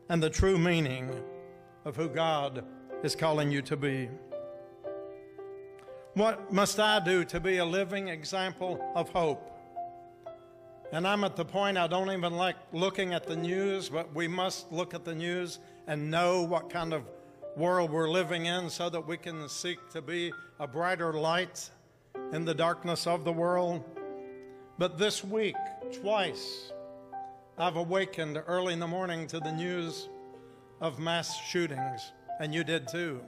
[0.09, 1.11] and the true meaning
[1.85, 2.65] of who God
[3.03, 4.09] is calling you to be.
[6.15, 9.51] What must I do to be a living example of hope?
[10.93, 14.29] And I'm at the point I don't even like looking at the news, but we
[14.29, 17.03] must look at the news and know what kind of
[17.57, 21.69] world we're living in so that we can seek to be a brighter light
[22.33, 23.83] in the darkness of the world.
[24.81, 25.57] But this week,
[26.01, 26.73] twice,
[27.59, 30.09] I've awakened early in the morning to the news
[30.81, 33.21] of mass shootings, and you did too.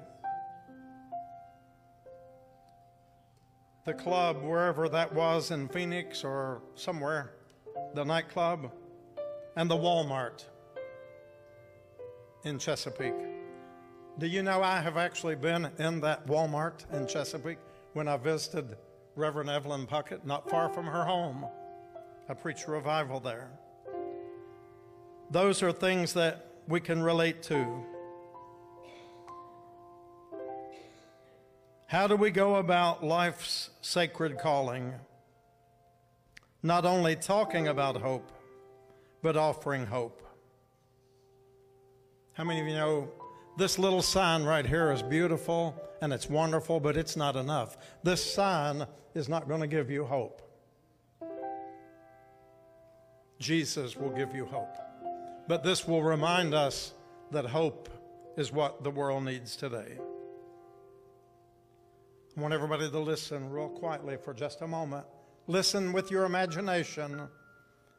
[3.85, 7.35] The club, wherever that was in Phoenix or somewhere,
[7.93, 8.73] the nightclub,
[9.55, 10.47] and the Walmart
[12.45, 13.13] in Chesapeake.
[14.19, 17.59] Do you know I have actually been in that Walmart in Chesapeake
[17.93, 18.75] when I visited
[19.15, 21.47] Reverend Evelyn Puckett, not far from her home?
[22.29, 23.51] I preached revival there.
[25.31, 27.85] Those are things that we can relate to.
[31.87, 34.95] How do we go about life's sacred calling?
[36.63, 38.31] not only talking about hope,
[39.21, 40.23] but offering hope.
[42.35, 43.11] How many of you know
[43.57, 47.77] this little sign right here is beautiful and it's wonderful, but it's not enough?
[48.03, 50.43] This sign is not going to give you hope.
[53.39, 54.77] Jesus will give you hope.
[55.49, 56.95] But this will remind us
[57.33, 57.89] that hope
[58.37, 59.99] is what the world needs today.
[62.37, 65.05] I want everybody to listen real quietly for just a moment.
[65.47, 67.29] Listen with your imagination.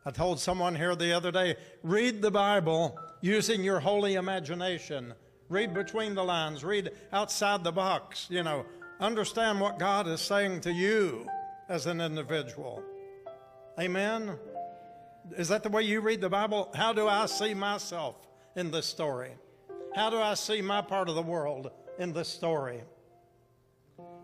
[0.05, 5.13] I told someone here the other day read the Bible using your holy imagination.
[5.49, 8.65] Read between the lines, read outside the box, you know.
[8.99, 11.27] Understand what God is saying to you
[11.69, 12.83] as an individual.
[13.79, 14.37] Amen?
[15.37, 16.69] Is that the way you read the Bible?
[16.73, 18.15] How do I see myself
[18.55, 19.31] in this story?
[19.95, 22.81] How do I see my part of the world in this story?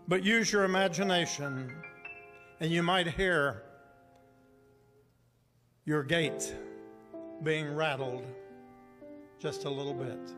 [0.08, 1.72] But use your imagination
[2.60, 3.62] and you might hear
[5.84, 6.54] your gate
[7.42, 8.24] being rattled
[9.38, 10.34] just a little bit.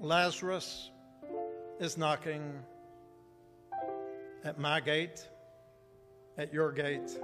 [0.00, 0.90] Lazarus
[1.78, 2.54] is knocking
[4.44, 5.28] at my gate,
[6.38, 7.18] at your gate.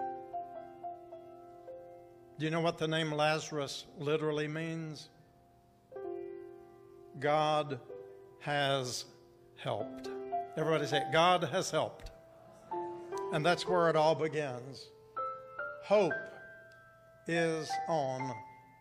[2.39, 5.09] Do you know what the name Lazarus literally means?
[7.19, 7.81] God
[8.41, 9.07] has
[9.57, 10.11] helped.
[10.59, 12.11] Everybody say, God has helped.
[13.33, 14.91] And that's where it all begins.
[15.83, 16.13] Hope
[17.27, 18.35] is on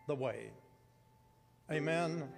[0.06, 0.50] the way.
[1.72, 2.28] Amen.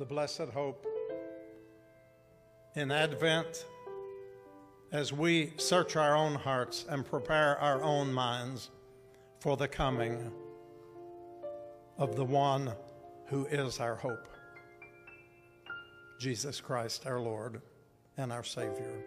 [0.00, 0.86] The blessed hope
[2.74, 3.66] in Advent
[4.92, 8.70] as we search our own hearts and prepare our own minds
[9.40, 10.32] for the coming
[11.98, 12.72] of the one
[13.26, 14.26] who is our hope
[16.18, 17.60] Jesus Christ, our Lord
[18.16, 19.04] and our Savior.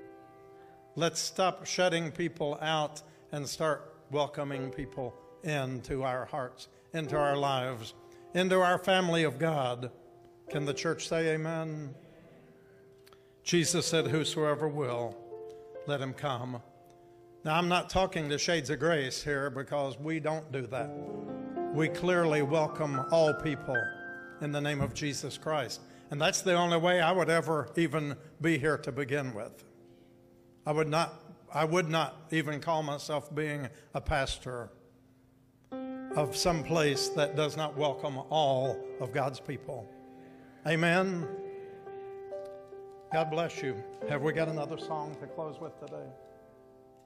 [0.96, 7.96] Let's stop shutting people out and start welcoming people into our hearts, into our lives,
[8.36, 9.90] into our family of God.
[10.50, 11.94] Can the church say amen?
[13.44, 15.18] Jesus said, Whosoever will,
[15.88, 16.62] let him come.
[17.44, 20.90] Now, I'm not talking to Shades of Grace here because we don't do that.
[21.74, 23.76] We clearly welcome all people
[24.42, 25.82] in the name of Jesus Christ.
[26.12, 29.66] And that's the only way I would ever even be here to begin with.
[30.66, 31.16] I would not,
[31.54, 34.70] I would not even call myself being a pastor
[36.16, 39.90] of some place that does not welcome all of God's people.
[40.66, 41.28] Amen.
[43.12, 43.76] God bless you.
[44.08, 46.08] Have we got another song to close with today?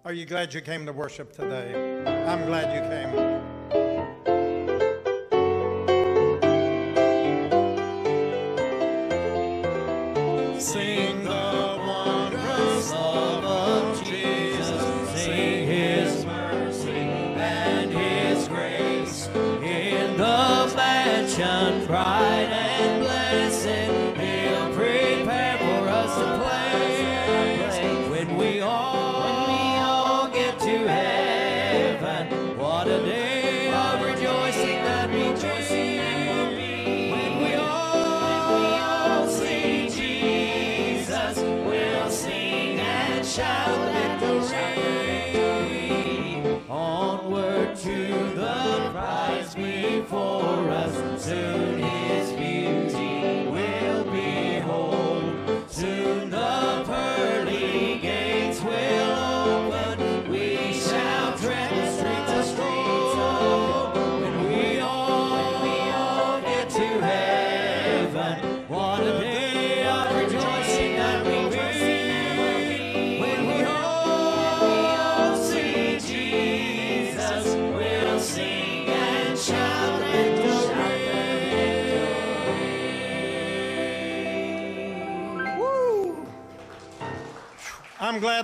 [0.05, 1.73] Are you glad you came to worship today?
[2.27, 3.56] I'm glad you came.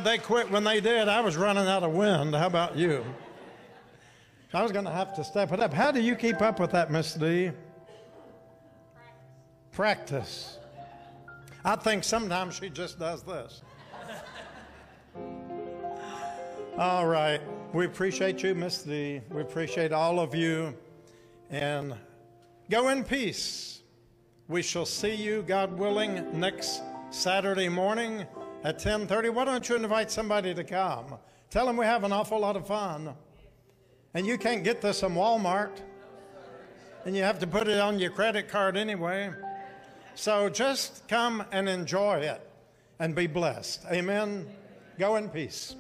[0.04, 1.08] They quit when they did.
[1.08, 2.36] I was running out of wind.
[2.36, 3.04] How about you?
[4.54, 5.74] I was going to have to step it up.
[5.74, 7.52] How do you keep up with that, Miss D?
[9.72, 10.60] Practice.
[11.66, 13.62] I think sometimes she just does this.
[16.78, 17.42] All right.
[17.74, 19.22] We appreciate you, Miss D.
[19.32, 20.76] We appreciate all of you.
[21.50, 21.96] And
[22.70, 23.82] go in peace.
[24.48, 28.28] We shall see you, God willing, next Saturday morning
[28.64, 29.30] at 10:30.
[29.30, 31.18] Why don't you invite somebody to come?
[31.50, 33.16] Tell them we have an awful lot of fun.
[34.14, 35.82] And you can't get this from Walmart.
[37.06, 39.32] And you have to put it on your credit card anyway.
[40.16, 42.42] So just come and enjoy it
[43.00, 43.86] and be blessed.
[43.92, 44.48] Amen.
[44.98, 45.76] Go in peace.